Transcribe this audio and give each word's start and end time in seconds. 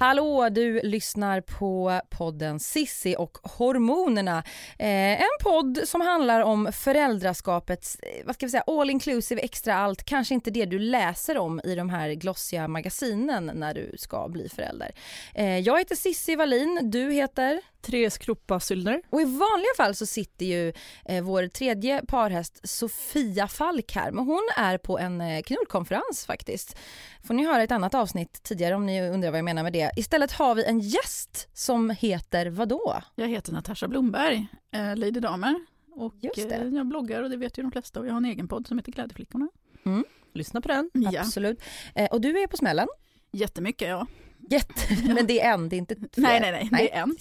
Hallå, 0.00 0.48
du 0.48 0.80
lyssnar 0.80 1.40
på 1.40 2.00
podden 2.10 2.60
Sissi 2.60 3.16
och 3.18 3.38
hormonerna. 3.42 4.38
Eh, 4.78 5.22
en 5.22 5.38
podd 5.42 5.80
som 5.84 6.00
handlar 6.00 6.40
om 6.40 6.72
föräldraskapets, 6.72 7.98
eh, 8.02 8.26
vad 8.26 8.34
ska 8.34 8.46
vi 8.46 8.50
säga, 8.50 8.64
all 8.66 8.90
inclusive, 8.90 9.40
extra 9.40 9.74
allt. 9.74 10.04
Kanske 10.04 10.34
inte 10.34 10.50
det 10.50 10.64
du 10.64 10.78
läser 10.78 11.38
om 11.38 11.60
i 11.64 11.74
de 11.74 11.90
här 11.90 12.10
glossiga 12.10 12.68
magasinen 12.68 13.50
när 13.54 13.74
du 13.74 13.94
ska 13.98 14.28
bli 14.28 14.48
förälder. 14.48 14.90
Eh, 15.34 15.58
jag 15.58 15.78
heter 15.78 15.96
Sissi 15.96 16.36
Wallin, 16.36 16.80
du 16.82 17.12
heter? 17.12 17.60
Therese 17.80 18.18
Kroppa 18.18 18.60
Syllner. 18.60 19.02
Och 19.10 19.20
i 19.20 19.24
vanliga 19.24 19.74
fall 19.76 19.94
så 19.94 20.06
sitter 20.06 20.46
ju 20.46 20.72
eh, 21.04 21.24
vår 21.24 21.48
tredje 21.48 22.02
parhäst 22.08 22.68
Sofia 22.68 23.48
Falk 23.48 23.92
här, 23.94 24.12
men 24.12 24.24
hon 24.24 24.48
är 24.56 24.78
på 24.78 24.98
en 24.98 25.20
eh, 25.20 25.42
knullkonferens 25.42 26.26
faktiskt. 26.26 26.78
Får 27.24 27.34
ni 27.34 27.46
höra 27.46 27.62
ett 27.62 27.72
annat 27.72 27.94
avsnitt 27.94 28.42
tidigare 28.42 28.74
om 28.74 28.86
ni 28.86 29.10
undrar 29.10 29.30
vad 29.30 29.38
jag 29.38 29.44
menar 29.44 29.62
med 29.62 29.72
det. 29.72 29.90
Istället 29.96 30.32
har 30.32 30.54
vi 30.54 30.64
en 30.64 30.80
gäst 30.80 31.48
som 31.52 31.90
heter 31.90 32.46
vadå? 32.46 33.02
Jag 33.14 33.28
heter 33.28 33.52
Natasha 33.52 33.88
Blomberg, 33.88 34.46
eh, 34.70 34.96
Lady 34.96 35.20
Damer. 35.20 35.60
Och 35.94 36.14
eh, 36.24 36.74
jag 36.74 36.86
bloggar 36.86 37.22
och 37.22 37.30
det 37.30 37.36
vet 37.36 37.58
ju 37.58 37.62
de 37.62 37.72
flesta 37.72 38.00
och 38.00 38.06
jag 38.06 38.12
har 38.12 38.18
en 38.18 38.24
egen 38.24 38.48
podd 38.48 38.66
som 38.66 38.78
heter 38.78 38.92
Glädjeflickorna. 38.92 39.48
Mm. 39.86 40.04
Lyssna 40.32 40.60
på 40.60 40.68
den. 40.68 40.90
Ja. 40.92 41.20
Absolut. 41.20 41.62
Eh, 41.94 42.06
och 42.06 42.20
du 42.20 42.42
är 42.42 42.46
på 42.46 42.56
smällen? 42.56 42.88
Jättemycket 43.30 43.88
ja. 43.88 44.06
Jätte, 44.50 45.14
men 45.14 45.26
det 45.26 45.40
är 45.40 45.52
en, 45.52 45.68
det 45.68 45.76
är 45.76 45.78
inte 45.78 45.94
fler. 45.94 46.08
Nej, 46.16 46.40
nej, 46.40 46.52
nej, 46.52 46.68
det 46.70 46.94
är 46.94 47.02
en. 47.02 47.16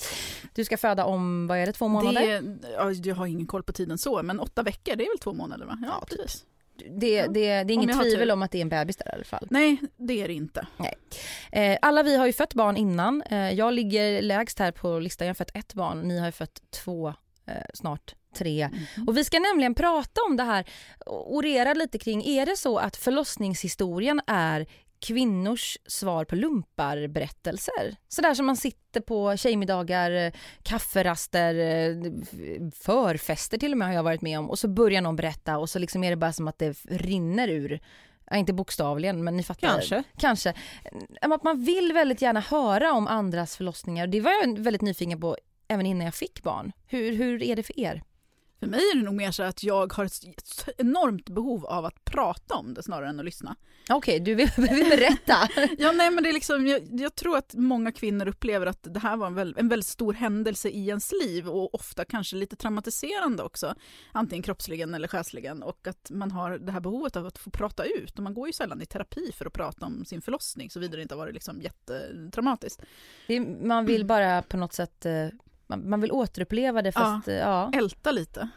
Du 0.56 0.66
ska 0.66 0.78
föda 0.78 1.06
om, 1.06 1.47
vad 1.47 1.58
är 1.58 1.66
det, 1.66 1.73
två 1.73 1.88
månader? 1.88 2.42
Det, 2.42 2.67
ja, 2.72 2.92
jag 2.92 3.16
har 3.16 3.25
ingen 3.25 3.47
koll 3.47 3.64
på 3.64 3.73
tiden 3.73 3.97
så, 3.97 4.23
men 4.23 4.39
åtta 4.39 4.64
veckor, 4.64 4.95
det 4.95 5.03
är 5.03 5.09
väl 5.09 5.19
två 5.19 5.34
månader 5.34 5.66
va? 5.66 5.78
Ja, 5.86 6.06
typ. 6.06 6.22
precis. 6.22 6.45
Det, 6.78 7.22
det, 7.22 7.28
det 7.34 7.39
är 7.39 7.72
inget 7.72 8.02
tvivel 8.02 8.31
om 8.31 8.42
att 8.42 8.52
det 8.52 8.58
är 8.58 8.61
en 8.61 8.69
bebis 8.69 8.97
där 8.97 9.09
i 9.09 9.16
alla 9.16 9.23
fall. 9.23 9.47
Nej, 9.50 9.78
det 9.97 10.22
är 10.22 10.28
det 10.28 10.34
inte. 10.34 10.67
Nej. 10.78 10.94
Eh, 11.52 11.78
alla 11.81 12.03
vi 12.03 12.16
har 12.16 12.25
ju 12.25 12.34
fött 12.34 12.53
barn 12.53 12.78
innan. 12.78 13.22
Eh, 13.22 13.52
jag 13.52 13.73
ligger 13.73 14.22
lägst 14.22 14.59
här 14.59 14.72
på 14.72 15.00
listan, 15.00 15.28
jag 15.28 15.30
har 15.30 15.36
fött 15.36 15.56
ett 15.56 15.73
barn. 15.73 16.02
Ni 16.02 16.19
har 16.19 16.25
ju 16.25 16.31
fött 16.31 16.62
två, 16.72 17.08
eh, 17.47 17.53
snart 17.73 18.16
tre. 18.36 18.62
Mm. 18.62 19.08
Och 19.08 19.17
vi 19.17 19.23
ska 19.23 19.39
nämligen 19.39 19.75
prata 19.75 20.22
om 20.30 20.38
det 20.38 20.44
här, 20.44 20.66
orera 21.06 21.73
lite 21.73 21.97
kring, 21.97 22.25
är 22.25 22.45
det 22.45 22.58
så 22.58 22.78
att 22.78 22.97
förlossningshistorien 22.97 24.22
är 24.28 24.67
kvinnors 25.00 25.78
svar 25.86 26.26
på 26.26 26.36
lumparberättelser. 26.36 27.96
Sådär 28.08 28.34
som 28.34 28.46
man 28.46 28.58
sitter 28.58 29.02
på 29.02 29.38
tjejmiddagar, 29.38 30.31
kafferaster, 30.63 31.53
förfester 32.72 33.58
till 33.58 33.72
och 33.72 33.78
med 33.78 33.88
har 33.88 33.96
jag 33.96 34.03
varit 34.03 34.22
med 34.22 34.40
om 34.40 34.50
och 34.50 34.59
så 34.59 34.68
börjar 34.68 35.02
någon 35.02 35.16
berätta 35.16 35.58
och 35.58 35.69
så 35.69 35.80
liksom 35.80 36.03
är 36.03 36.09
det 36.09 36.16
bara 36.16 36.34
som 36.34 36.47
att 36.47 36.59
det 36.59 36.72
rinner 36.85 37.47
ur 37.47 37.80
Ja, 38.30 38.38
inte 38.38 38.53
bokstavligen, 38.53 39.24
men 39.24 39.38
ni 39.38 39.44
fattar. 39.44 39.68
Kanske. 39.68 40.03
Kanske. 40.18 40.53
Att 41.22 41.44
man 41.44 41.64
vill 41.64 41.94
väldigt 41.94 42.22
gärna 42.22 42.40
höra 42.40 42.94
om 42.94 43.08
andras 43.08 43.58
förlossningar. 43.58 44.08
Det 44.08 44.22
var 44.22 44.31
jag 44.31 44.59
väldigt 44.59 44.81
nyfiken 44.81 45.22
på 45.22 45.38
även 45.68 45.85
innan 45.85 46.06
jag 46.06 46.16
fick 46.16 46.44
barn. 46.44 46.72
Hur, 46.88 47.12
hur 47.12 47.44
är 47.44 47.56
det 47.56 47.64
för 47.64 47.79
er? 47.79 48.03
För 48.59 48.68
mig 48.68 48.79
är 48.79 48.97
det 48.97 49.03
nog 49.03 49.13
mer 49.13 49.31
så 49.31 49.44
att 49.44 49.63
jag 49.63 49.94
har 49.94 50.06
ett 50.06 50.69
enormt 50.78 51.29
behov 51.29 51.66
av 51.66 51.85
att 51.85 52.06
prata 52.06 52.56
om 52.56 52.73
det 52.73 52.84
snarare 52.84 53.09
än 53.09 53.19
att 53.19 53.25
lyssna. 53.25 53.56
Okej, 53.90 53.95
okay, 53.95 54.19
du 54.19 54.35
vill, 54.35 54.50
vill 54.57 54.90
berätta. 54.90 55.50
ja, 55.78 55.91
nej 55.91 56.12
men 56.12 56.23
det 56.23 56.29
är 56.29 56.34
liksom, 56.34 56.67
jag, 56.67 56.81
jag, 56.91 57.16
tror 57.16 57.38
att 57.38 57.53
många 57.53 57.91
kvinnor 57.91 58.28
upplever 58.28 58.66
att 58.66 58.94
det 58.94 59.00
här 59.00 59.17
var 59.17 59.28
en, 59.28 59.35
väl, 59.35 59.56
en 59.57 59.69
väldigt 59.69 59.88
stor 59.88 60.13
händelse 60.13 60.69
i 60.69 60.88
ens 60.88 61.12
liv 61.23 61.47
och 61.47 61.75
ofta 61.75 62.06
kanske 62.06 62.35
lite 62.35 62.56
traumatiserande 62.56 63.44
också. 63.44 63.75
Antingen 64.12 64.44
kroppsligen 64.44 64.94
eller 64.94 65.07
själsligen 65.07 65.63
och 65.63 65.88
att 65.88 66.12
man 66.12 66.31
har 66.31 66.57
det 66.57 66.72
här 66.72 66.79
behovet 66.79 67.16
av 67.16 67.25
att 67.25 67.38
få 67.38 67.50
prata 67.50 67.84
ut 67.84 68.17
och 68.17 68.23
man 68.23 68.34
går 68.34 68.47
ju 68.47 68.53
sällan 68.53 68.81
i 68.81 68.85
terapi 68.85 69.31
för 69.34 69.46
att 69.46 69.53
prata 69.53 69.85
om 69.85 70.06
sin 70.06 70.22
förlossning 70.22 70.69
såvida 70.69 70.96
det 70.96 71.01
inte 71.01 71.16
har 71.16 71.19
varit 71.19 71.34
liksom 71.34 71.62
jättetraumatiskt. 71.62 72.81
man 73.62 73.85
vill 73.85 74.06
bara 74.06 74.41
på 74.41 74.57
något 74.57 74.73
sätt 74.73 75.06
eh, 75.06 75.28
man, 75.67 75.89
man 75.89 76.01
vill 76.01 76.11
återuppleva 76.11 76.81
det 76.81 76.91
fast, 76.91 77.28
ja, 77.28 77.33
ja. 77.33 77.72
älta 77.73 78.11
lite. 78.11 78.50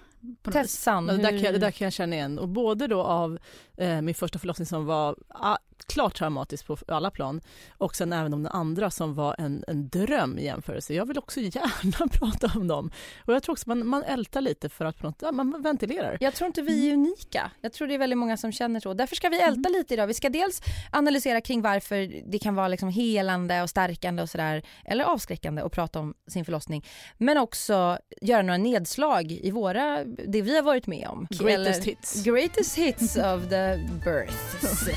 Tessan. 0.53 1.07
Det, 1.07 1.17
där 1.17 1.31
kan 1.31 1.39
jag, 1.39 1.55
det 1.55 1.59
där 1.59 1.71
kan 1.71 1.87
jag 1.87 1.93
känna 1.93 2.17
igen 2.17 2.39
och 2.39 2.49
både 2.49 2.87
då 2.87 3.03
av 3.03 3.39
eh, 3.77 4.01
min 4.01 4.15
första 4.15 4.39
förlossning 4.39 4.67
som 4.67 4.87
var 4.87 5.17
ah, 5.29 5.57
klart 5.87 6.15
traumatisk 6.15 6.67
på 6.67 6.77
alla 6.89 7.11
plan 7.11 7.41
och 7.79 7.97
sen 7.97 8.13
även 8.13 8.35
om 8.35 8.43
den 8.43 8.53
andra 8.53 8.91
som 8.91 9.15
var 9.15 9.35
en, 9.39 9.65
en 9.69 9.89
dröm 9.89 10.39
i 10.39 10.45
jämförelse. 10.45 10.95
Jag 10.95 11.07
vill 11.07 11.19
också 11.19 11.41
gärna 11.41 12.09
prata 12.13 12.59
om 12.59 12.69
dem 12.69 12.91
och 13.27 13.35
jag 13.35 13.43
tror 13.43 13.53
också 13.53 13.69
man, 13.69 13.87
man 13.87 14.03
ältar 14.03 14.41
lite 14.41 14.69
för 14.69 14.85
att 14.85 15.03
något, 15.03 15.23
ja, 15.23 15.33
man 15.33 15.63
ventilerar. 15.63 16.19
Jag 16.21 16.35
tror 16.35 16.47
inte 16.47 16.63
vi 16.63 16.89
är 16.89 16.93
mm. 16.93 17.07
unika. 17.07 17.51
Jag 17.61 17.73
tror 17.73 17.89
det 17.89 17.95
är 17.95 17.99
väldigt 17.99 18.19
många 18.19 18.37
som 18.37 18.53
känner 18.53 18.81
så. 18.81 18.95
Därför 18.95 19.17
ska 19.17 19.29
vi 19.29 19.41
älta 19.41 19.69
mm. 19.69 19.73
lite 19.73 19.95
idag. 19.95 20.07
Vi 20.07 20.15
ska 20.15 20.29
dels 20.29 20.63
analysera 20.91 21.41
kring 21.41 21.63
varför 21.63 22.23
det 22.31 22.39
kan 22.39 22.55
vara 22.55 22.69
liksom 22.69 22.89
helande 22.89 23.63
och 23.63 23.71
stärkande 23.71 24.23
och 24.23 24.31
sådär 24.31 24.63
eller 24.85 25.05
avskräckande 25.05 25.63
att 25.63 25.73
prata 25.73 26.01
om 26.01 26.15
sin 26.27 26.45
förlossning. 26.45 26.87
Men 27.19 27.39
också 27.39 27.99
göra 28.21 28.43
några 28.43 28.59
nedslag 28.59 29.33
i 29.33 29.51
våra, 29.51 30.05
det 30.27 30.43
vi 30.43 30.57
har 30.57 30.63
varit 30.63 30.87
med 30.87 31.09
om. 31.09 31.27
Greatest 31.31 31.85
hits. 31.85 32.25
Greatest 32.25 32.79
hits 32.79 33.17
of 33.17 33.49
the 33.49 33.89
births. 34.05 34.89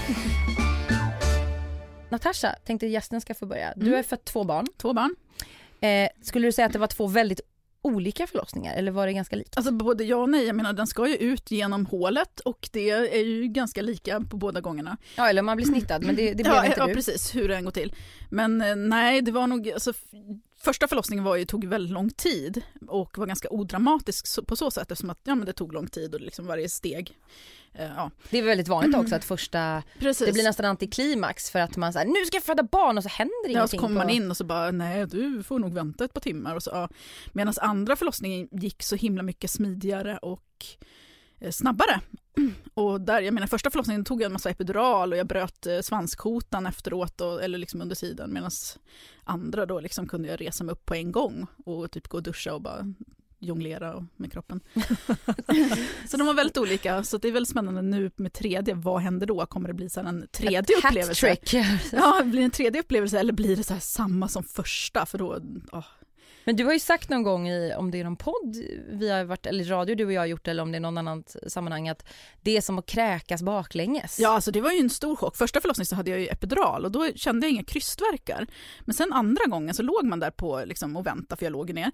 Natasha, 2.10 2.56
tänkte 2.66 2.88
gästen 2.88 3.22
ska 3.22 3.34
få 3.34 3.46
börja. 3.46 3.74
Du 3.76 3.86
mm. 3.86 3.96
har 3.96 4.04
fött 4.04 4.26
två 4.26 4.44
barn. 4.44 4.68
Två 4.78 4.94
barn. 4.94 5.16
Eh, 5.82 6.10
skulle 6.22 6.48
du 6.48 6.52
säga 6.52 6.66
att 6.66 6.74
det 6.74 6.80
var 6.80 6.88
två 6.88 7.08
väldigt 7.08 7.42
olika 7.82 8.28
förlossningar 8.28 8.76
eller 8.76 8.92
var 8.92 9.08
det 9.08 9.14
ganska 9.14 9.36
likt? 9.36 9.58
Alltså 9.58 9.72
både 9.72 10.04
ja 10.04 10.16
och 10.16 10.30
nej. 10.30 10.46
Jag 10.46 10.56
menar 10.56 10.74
den 10.74 10.88
ska 10.88 11.08
ju 11.08 11.16
ut 11.16 11.52
genom 11.52 11.86
hålet 11.86 12.40
och 12.40 12.70
det 12.72 12.90
är 12.90 13.26
ju 13.26 13.48
ganska 13.48 13.82
lika 13.82 14.22
på 14.22 14.38
båda 14.38 14.62
gångerna. 14.62 14.98
Ja 15.18 15.30
eller 15.30 15.42
man 15.42 15.58
blir 15.58 15.66
snittad 15.66 16.04
men 16.04 16.16
det, 16.16 16.34
det 16.34 16.44
blev 16.44 16.56
ja, 16.56 16.66
inte 16.66 16.80
ja, 16.80 16.86
du. 16.86 16.92
Ja 16.92 16.96
precis, 16.96 17.36
hur 17.36 17.48
det 17.48 17.56
än 17.56 17.64
går 17.64 17.72
till. 17.72 17.96
Men 18.30 18.62
eh, 18.62 18.76
nej 18.76 19.22
det 19.22 19.32
var 19.32 19.48
nog, 19.48 19.70
alltså, 19.70 19.94
första 20.64 20.88
förlossningen 20.88 21.24
var 21.24 21.36
ju, 21.36 21.46
tog 21.46 21.66
väldigt 21.66 21.92
lång 21.92 22.10
tid 22.10 22.62
och 22.88 23.18
var 23.18 23.26
ganska 23.26 23.50
odramatisk 23.50 24.46
på 24.48 24.56
så 24.56 24.72
sätt 24.72 24.92
eftersom 24.92 25.10
att 25.10 25.20
ja, 25.24 25.36
men 25.36 25.46
det 25.46 25.54
tog 25.54 25.74
lång 25.74 25.88
tid 25.88 26.16
och 26.16 26.22
liksom 26.22 26.46
varje 26.46 26.70
steg 26.70 27.18
Eh, 27.76 27.92
ja. 27.96 28.12
Det 28.30 28.38
är 28.38 28.44
väldigt 28.44 28.68
vanligt 28.68 28.98
också 28.98 29.16
att 29.16 29.26
första, 29.36 29.84
Precis. 30.00 30.28
det 30.28 30.34
blir 30.34 30.44
nästan 30.44 30.66
antiklimax 30.66 31.52
för 31.52 31.60
att 31.60 31.78
man 31.78 31.94
säger 31.94 32.08
nu 32.08 32.26
ska 32.26 32.38
jag 32.38 32.44
föda 32.44 32.64
barn 32.64 32.98
och 32.98 33.04
så 33.04 33.10
händer 33.10 33.34
ingenting. 33.46 33.62
Ja, 33.62 33.68
så 33.68 33.78
kommer 33.78 33.96
man 33.96 34.10
in 34.10 34.32
och 34.32 34.38
så 34.38 34.44
bara 34.44 34.72
nej 34.72 35.08
du 35.08 35.44
får 35.44 35.60
nog 35.60 35.74
vänta 35.74 36.06
ett 36.06 36.14
par 36.14 36.22
timmar 36.22 36.56
och 36.56 36.64
så. 36.64 36.70
Ja. 36.74 36.90
Medan 37.32 37.54
andra 37.62 37.96
förlossningen 37.96 38.48
gick 38.52 38.84
så 38.84 38.96
himla 38.96 39.24
mycket 39.24 39.50
smidigare 39.50 40.18
och 40.18 40.66
eh, 41.40 41.52
snabbare. 41.52 42.02
Och 42.74 43.02
där, 43.02 43.22
jag 43.22 43.34
menar 43.34 43.48
första 43.48 43.70
förlossningen 43.70 44.06
tog 44.06 44.22
jag 44.22 44.26
en 44.26 44.34
massa 44.34 44.50
epidural 44.50 45.12
och 45.12 45.18
jag 45.18 45.28
bröt 45.28 45.66
eh, 45.66 45.80
svanskotan 45.80 46.66
efteråt 46.66 47.22
och, 47.22 47.44
eller 47.44 47.58
liksom 47.58 47.82
under 47.82 47.96
tiden 47.96 48.34
medan 48.34 48.52
andra 49.24 49.66
då 49.66 49.80
liksom 49.80 50.08
kunde 50.08 50.28
jag 50.28 50.42
resa 50.42 50.64
mig 50.64 50.74
upp 50.74 50.86
på 50.86 50.96
en 50.96 51.12
gång 51.12 51.48
och 51.66 51.92
typ 51.92 52.08
gå 52.08 52.18
och 52.18 52.24
duscha 52.24 52.54
och 52.54 52.62
bara 52.62 52.94
jonglera 53.40 54.08
med 54.16 54.32
kroppen. 54.32 54.60
så 56.08 56.18
de 56.18 56.28
var 56.28 56.34
väldigt 56.34 56.58
olika, 56.58 57.04
så 57.04 57.18
det 57.18 57.28
är 57.28 57.32
väldigt 57.32 57.50
spännande 57.50 57.82
nu 57.82 58.12
med 58.16 58.34
tredje, 58.34 58.74
vad 58.74 59.02
händer 59.02 59.28
då? 59.28 59.46
Kommer 59.46 59.68
det 59.68 59.74
bli 59.74 59.90
så 59.90 60.00
en 60.00 60.28
tredje 60.32 60.60
Ett 60.60 60.86
upplevelse? 60.86 61.38
ja, 61.92 62.22
blir 62.24 62.40
det 62.40 62.46
en 62.46 62.52
tredje 62.52 62.82
upplevelse 62.82 63.20
eller 63.20 63.34
blir 63.34 63.56
det 63.56 63.64
så 63.64 63.80
samma 63.80 64.28
som 64.28 64.44
första? 64.44 65.06
För 65.06 65.18
då, 65.18 65.40
oh. 65.72 65.86
Men 66.46 66.56
du 66.56 66.66
har 66.66 66.74
ju 66.74 66.80
sagt 66.80 67.10
någon 67.10 67.24
gång 67.24 67.50
i, 67.50 67.74
om 67.78 67.92
det 67.92 68.00
är 68.00 68.04
någon 68.04 68.16
podd 68.16 68.56
vi 68.90 69.10
har 69.10 69.24
varit, 69.24 69.46
eller 69.46 69.64
radio 69.64 69.96
du 69.96 70.06
och 70.06 70.14
jag 70.14 70.22
har 70.22 70.26
gjort 70.26 70.48
eller 70.48 70.64
om 70.64 70.72
det 70.72 70.78
är 70.78 70.80
någon 70.80 70.98
annat 70.98 71.36
sammanhang 71.48 71.90
att 71.90 72.06
det 72.42 72.58
är 72.58 72.62
som 72.62 72.80
att 72.80 72.86
kräkas 72.86 73.44
baklänges. 73.44 74.20
Ja 74.20 74.30
alltså 74.30 74.52
det 74.52 74.62
var 74.62 74.72
ju 74.72 74.80
en 74.80 74.90
stor 74.90 75.16
chock. 75.16 75.36
Första 75.36 75.62
förlossningen 75.62 75.86
så 75.86 75.96
hade 75.96 76.12
jag 76.12 76.20
ju 76.20 76.28
epidural 76.28 76.86
och 76.86 76.92
då 76.92 77.10
kände 77.16 77.48
jag 77.48 77.52
inga 77.52 77.64
krystvärkar. 77.64 78.48
Men 78.82 78.94
sen 78.94 79.14
andra 79.14 79.46
gången 79.46 79.74
så 79.74 79.84
låg 79.84 80.04
man 80.06 80.20
där 80.20 80.32
på 80.32 80.64
liksom 80.66 80.96
och 80.96 81.06
väntade 81.06 81.40
för 81.40 81.46
jag 81.46 81.52
låg 81.52 81.74
ner 81.74 81.92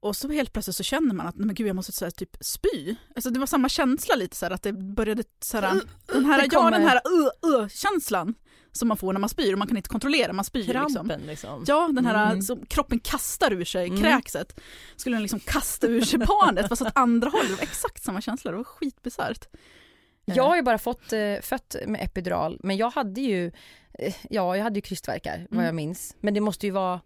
Och 0.00 0.16
så 0.16 0.28
helt 0.28 0.52
plötsligt 0.52 0.76
så 0.76 0.82
känner 0.82 1.14
man 1.14 1.26
att 1.26 1.36
nej 1.36 1.46
men 1.46 1.54
gud 1.54 1.68
jag 1.68 1.76
måste 1.76 1.92
så 1.92 2.04
här, 2.04 2.10
typ 2.10 2.36
spy. 2.40 2.94
Alltså 3.14 3.30
det 3.30 3.40
var 3.40 3.46
samma 3.46 3.68
känsla 3.68 4.14
lite 4.14 4.36
så 4.36 4.46
här, 4.46 4.52
att 4.52 4.62
det 4.62 4.72
började 4.72 5.22
så 5.44 5.58
här, 5.58 5.80
den 6.12 6.24
här, 6.24 6.48
ja, 6.52 6.70
den 6.70 6.82
här 6.82 6.96
uh, 6.96 7.60
uh, 7.60 7.68
känslan 7.68 8.34
som 8.72 8.88
man 8.88 8.96
får 8.96 9.12
när 9.12 9.20
man 9.20 9.28
spyr 9.28 9.52
och 9.52 9.58
man 9.58 9.68
kan 9.68 9.76
inte 9.76 9.88
kontrollera, 9.88 10.32
man 10.32 10.44
spyr 10.44 10.60
liksom. 10.64 10.92
Krampen 10.92 11.20
liksom. 11.26 11.64
Ja, 11.68 11.90
den 11.92 12.06
här 12.06 12.26
Mm. 12.26 12.42
som 12.42 12.66
kroppen 12.66 13.00
kastar 13.00 13.52
ur 13.52 13.64
sig, 13.64 13.86
Mm. 13.88 14.00
kräkset. 14.02 14.60
Skulle 14.96 15.16
den 15.16 15.22
liksom 15.22 15.40
kasta 15.40 15.86
ur 15.86 16.00
sig 16.00 16.18
barnet 16.18 16.68
fast 16.68 16.82
åt 16.82 16.92
andra 16.94 17.28
hållet. 17.30 17.62
Exakt 17.62 18.02
samma 18.04 18.20
känsla, 18.20 18.50
det 18.50 18.56
var 18.56 18.64
skitbisarrt. 18.64 19.48
Jag 20.24 20.44
har 20.44 20.56
ju 20.56 20.62
bara 20.62 20.78
fått 20.78 21.12
eh, 21.12 21.36
fött 21.42 21.76
med 21.86 22.00
epidural 22.04 22.60
men 22.62 22.76
jag 22.76 22.90
hade 22.90 23.20
ju, 23.20 23.46
eh, 23.98 24.14
ja 24.30 24.56
jag 24.56 24.62
hade 24.64 24.76
ju 24.78 24.82
krystvärkar 24.82 25.38
vad 25.38 25.52
Mm. 25.52 25.64
jag 25.66 25.74
minns. 25.74 26.16
Men 26.20 26.34
det 26.34 26.40
måste 26.40 26.66
ju 26.66 26.72
vara 26.72 27.00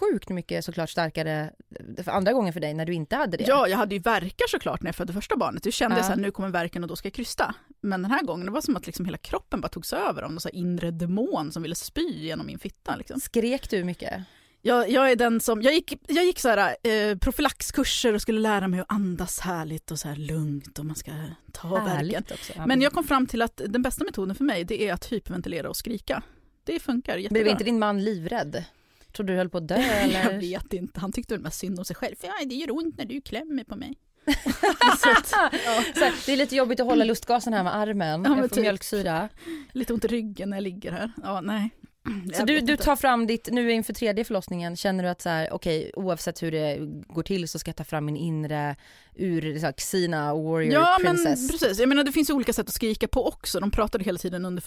sjukt 0.00 0.28
mycket 0.28 0.64
såklart 0.64 0.90
starkare 0.90 1.50
eh, 1.96 2.04
för 2.04 2.12
andra 2.12 2.32
gången 2.32 2.52
för 2.52 2.60
dig 2.60 2.74
när 2.74 2.86
du 2.86 2.94
inte 2.94 3.16
hade 3.16 3.36
det. 3.36 3.44
Ja, 3.46 3.68
jag 3.68 3.76
hade 3.78 3.94
ju 3.94 4.00
verkar 4.00 4.48
såklart 4.48 4.82
när 4.82 4.88
jag 4.88 4.96
födde 4.96 5.12
första 5.12 5.36
barnet. 5.36 5.64
Jag 5.64 5.74
kände 5.74 5.96
Ja. 5.96 6.02
så 6.02 6.08
här, 6.08 6.16
nu 6.16 6.30
kommer 6.30 6.48
verken 6.48 6.82
och 6.82 6.88
då 6.88 6.96
ska 6.96 7.06
jag 7.06 7.14
krysta. 7.14 7.54
Men 7.80 8.02
den 8.02 8.10
här 8.10 8.22
gången, 8.22 8.46
det 8.46 8.52
var 8.52 8.60
som 8.60 8.76
att 8.76 8.86
liksom 8.86 9.04
hela 9.04 9.18
kroppen 9.18 9.60
bara 9.60 9.68
togs 9.68 9.92
över 9.92 10.22
av 10.22 10.30
någon 10.30 10.40
så 10.40 10.48
inre 10.48 10.90
demon 10.90 11.52
som 11.52 11.62
ville 11.62 11.74
spy 11.74 12.10
genom 12.18 12.46
min 12.46 12.58
fitta. 12.58 12.96
Liksom. 12.96 13.20
Skrek 13.20 13.70
du 13.70 13.84
mycket? 13.84 14.22
Jag, 14.62 14.90
jag 14.90 15.10
är 15.10 15.16
den 15.16 15.40
som, 15.40 15.62
jag 15.62 15.74
gick, 15.74 15.92
jag 16.08 16.24
gick 16.24 16.38
så 16.38 16.48
här, 16.48 16.76
eh, 16.82 17.16
profylaxkurser 17.18 18.14
och 18.14 18.22
skulle 18.22 18.40
lära 18.40 18.68
mig 18.68 18.80
att 18.80 18.92
andas 18.92 19.40
härligt 19.40 19.90
och 19.90 19.98
så 19.98 20.08
här 20.08 20.16
lugnt 20.16 20.78
och 20.78 20.86
man 20.86 20.96
ska 20.96 21.10
ta 21.52 21.68
verken. 21.68 21.88
Härligt 21.88 22.30
också. 22.32 22.52
Ja, 22.56 22.66
Men 22.66 22.80
jag 22.80 22.92
kom 22.92 23.04
fram 23.04 23.26
till 23.26 23.42
att 23.42 23.60
den 23.68 23.82
bästa 23.82 24.04
metoden 24.04 24.34
för 24.34 24.44
mig 24.44 24.64
det 24.64 24.82
är 24.82 24.92
att 24.92 25.12
hyperventilera 25.12 25.68
och 25.68 25.76
skrika. 25.76 26.22
Det 26.64 26.80
funkar 26.80 27.16
jättebra. 27.16 27.42
Blev 27.42 27.52
inte 27.52 27.64
din 27.64 27.78
man 27.78 28.04
livrädd? 28.04 28.64
Trodde 29.12 29.32
du 29.32 29.36
höll 29.36 29.48
på 29.48 29.58
att 29.58 29.68
dö 29.68 29.76
Jag 29.80 30.02
eller? 30.02 30.38
vet 30.40 30.72
inte, 30.72 31.00
han 31.00 31.12
tyckte 31.12 31.34
väl 31.34 31.42
mest 31.42 31.58
synd 31.58 31.78
om 31.78 31.84
sig 31.84 31.96
själv. 31.96 32.14
För 32.20 32.26
ja, 32.26 32.34
det 32.46 32.54
gör 32.54 32.70
ont 32.70 32.98
när 32.98 33.04
du 33.04 33.20
klämmer 33.20 33.64
på 33.64 33.76
mig. 33.76 33.94
så 34.98 35.10
att, 35.10 35.32
ja, 35.32 35.50
Så 35.94 36.04
här, 36.04 36.14
det 36.26 36.32
är 36.32 36.36
lite 36.36 36.56
jobbigt 36.56 36.80
att 36.80 36.86
hålla 36.86 37.04
lustgasen 37.04 37.52
här 37.52 37.62
med 37.64 37.76
armen, 37.76 38.22
Ja, 38.24 38.30
jag 38.30 38.38
får 38.38 38.48
typ. 38.48 38.62
mjölksyra. 38.62 39.28
lite 39.72 39.92
ont 39.92 40.04
i 40.04 40.08
ryggen 40.08 40.50
när 40.50 40.56
jag 40.56 40.62
ligger 40.62 40.92
här. 40.92 41.12
Ja, 41.22 41.40
nej. 41.40 41.70
Så 42.34 42.44
du, 42.44 42.60
du 42.60 42.76
tar 42.76 42.96
fram 42.96 43.26
ditt, 43.26 43.48
nu 43.52 43.72
inför 43.72 43.92
tredje 43.92 44.24
förlossningen, 44.24 44.76
känner 44.76 45.04
du 45.04 45.10
att 45.10 45.22
så 45.22 45.28
här, 45.28 45.52
okej 45.52 45.92
oavsett 45.96 46.42
hur 46.42 46.50
det 46.50 46.78
går 47.06 47.22
till 47.22 47.48
så 47.48 47.58
ska 47.58 47.68
jag 47.68 47.76
ta 47.76 47.84
fram 47.84 48.04
min 48.04 48.16
inre 48.16 48.76
ur 49.14 49.58
så 49.58 49.66
här, 49.66 49.72
Xena 49.72 50.34
warrior 50.34 50.72
Ja 50.72 50.98
men 51.02 51.16
princess. 51.16 51.50
precis, 51.50 51.80
jag 51.80 51.88
menar 51.88 52.04
det 52.04 52.12
finns 52.12 52.30
olika 52.30 52.52
sätt 52.52 52.68
att 52.68 52.74
skrika 52.74 53.08
på 53.08 53.26
också. 53.26 53.60
De 53.60 53.70
pratade 53.70 54.04
hela 54.04 54.18
tiden 54.18 54.44
under 54.44 54.64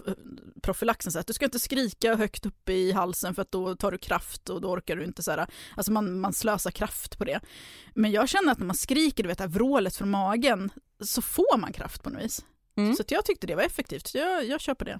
profylaxen 0.61 1.11
så 1.11 1.19
att 1.19 1.27
du 1.27 1.33
ska 1.33 1.45
inte 1.45 1.59
skrika 1.59 2.15
högt 2.15 2.45
upp 2.45 2.69
i 2.69 2.91
halsen 2.91 3.35
för 3.35 3.41
att 3.41 3.51
då 3.51 3.75
tar 3.75 3.91
du 3.91 3.97
kraft 3.97 4.49
och 4.49 4.61
då 4.61 4.69
orkar 4.71 4.95
du 4.95 5.05
inte 5.05 5.23
så 5.23 5.31
här. 5.31 5.47
Alltså 5.75 5.91
man, 5.91 6.19
man 6.19 6.33
slösar 6.33 6.71
kraft 6.71 7.17
på 7.17 7.25
det. 7.25 7.39
Men 7.93 8.11
jag 8.11 8.29
känner 8.29 8.51
att 8.51 8.59
när 8.59 8.65
man 8.65 8.75
skriker, 8.75 9.23
du 9.23 9.29
vet 9.29 9.37
det 9.37 9.43
här 9.43 9.49
vrålet 9.49 9.95
från 9.95 10.09
magen, 10.09 10.69
så 11.03 11.21
får 11.21 11.57
man 11.57 11.73
kraft 11.73 12.03
på 12.03 12.09
något 12.09 12.23
vis. 12.23 12.45
Mm. 12.77 12.95
Så 12.95 13.03
jag 13.07 13.25
tyckte 13.25 13.47
det 13.47 13.55
var 13.55 13.63
effektivt, 13.63 14.11
jag, 14.13 14.45
jag 14.45 14.61
kör 14.61 14.73
på 14.73 14.83
det. 14.83 14.99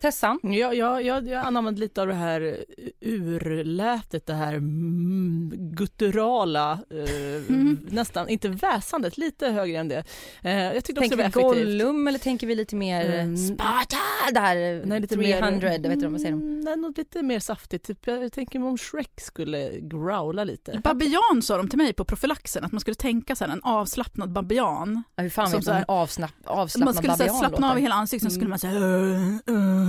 Tessan? 0.00 0.38
Jag, 0.42 0.74
jag, 0.74 1.02
jag, 1.02 1.28
jag 1.28 1.46
använder 1.46 1.80
lite 1.80 2.00
av 2.02 2.06
det 2.08 2.14
här 2.14 2.64
urlätet, 3.00 4.26
det 4.26 4.34
här 4.34 4.52
mm, 4.54 5.50
gutturala, 5.54 6.72
eh, 6.90 7.26
Mm. 7.48 7.78
nästan, 7.90 8.28
inte 8.28 8.48
väsandet, 8.48 9.18
lite 9.18 9.46
högre 9.48 9.78
än 9.78 9.88
det. 9.88 10.04
Eh, 10.42 10.52
jag 10.62 10.84
tyckte 10.84 10.92
också 10.92 11.00
Tänker 11.00 11.16
det 11.16 11.22
vi 11.22 11.42
var 11.42 11.50
effektivt. 11.54 11.66
Gollum 11.78 12.08
eller 12.08 12.18
tänker 12.18 12.46
vi 12.46 12.54
lite 12.54 12.76
mer 12.76 13.18
Mm. 13.20 13.36
Sparta? 13.36 13.96
Det 14.34 14.40
här 14.40 14.82
Nej, 14.86 15.00
lite 15.00 15.14
300, 15.14 15.68
mer, 15.68 15.78
vet 15.78 15.82
du 15.82 16.00
vad 16.00 16.10
man 16.10 16.20
säger? 16.20 16.34
om? 16.34 16.40
Mm, 16.42 16.60
Nej, 16.60 16.76
något 16.76 16.98
lite 16.98 17.22
mer 17.22 17.40
saftigt. 17.40 17.86
Typ, 17.86 18.06
jag 18.06 18.32
tänker 18.32 18.62
om 18.64 18.78
Shrek 18.78 19.20
skulle 19.20 19.80
growla 19.80 20.44
lite. 20.44 20.80
Babian 20.84 21.42
sa 21.42 21.56
de 21.56 21.68
till 21.68 21.78
mig 21.78 21.92
på 21.92 22.04
profylaxen, 22.04 22.64
att 22.64 22.72
man 22.72 22.80
skulle 22.80 22.94
tänka 22.94 23.36
så 23.36 23.44
här, 23.44 23.52
en 23.52 23.62
avslappnad 23.62 24.32
babian. 24.32 25.02
Ja, 25.16 25.22
hur 25.22 25.30
fan 25.30 25.46
Som 25.50 25.56
vet 25.58 25.64
så 25.64 25.70
man 25.70 25.78
hur 25.78 25.84
avslapp, 25.88 26.32
Man 26.44 26.58
avslappnad 26.58 26.96
skulle 26.96 27.12
så 27.16 27.22
här, 27.22 27.28
babian 27.28 27.38
slappna 27.38 27.66
av 27.66 27.70
låter? 27.74 27.82
hela 27.82 27.94
ansiktet, 27.94 28.32
så 28.32 28.34
skulle 28.34 28.46
Mm. 28.46 28.50
man 28.50 28.58
säga 28.58 28.72
"Uh, 28.80 29.34
uh." 29.56 29.85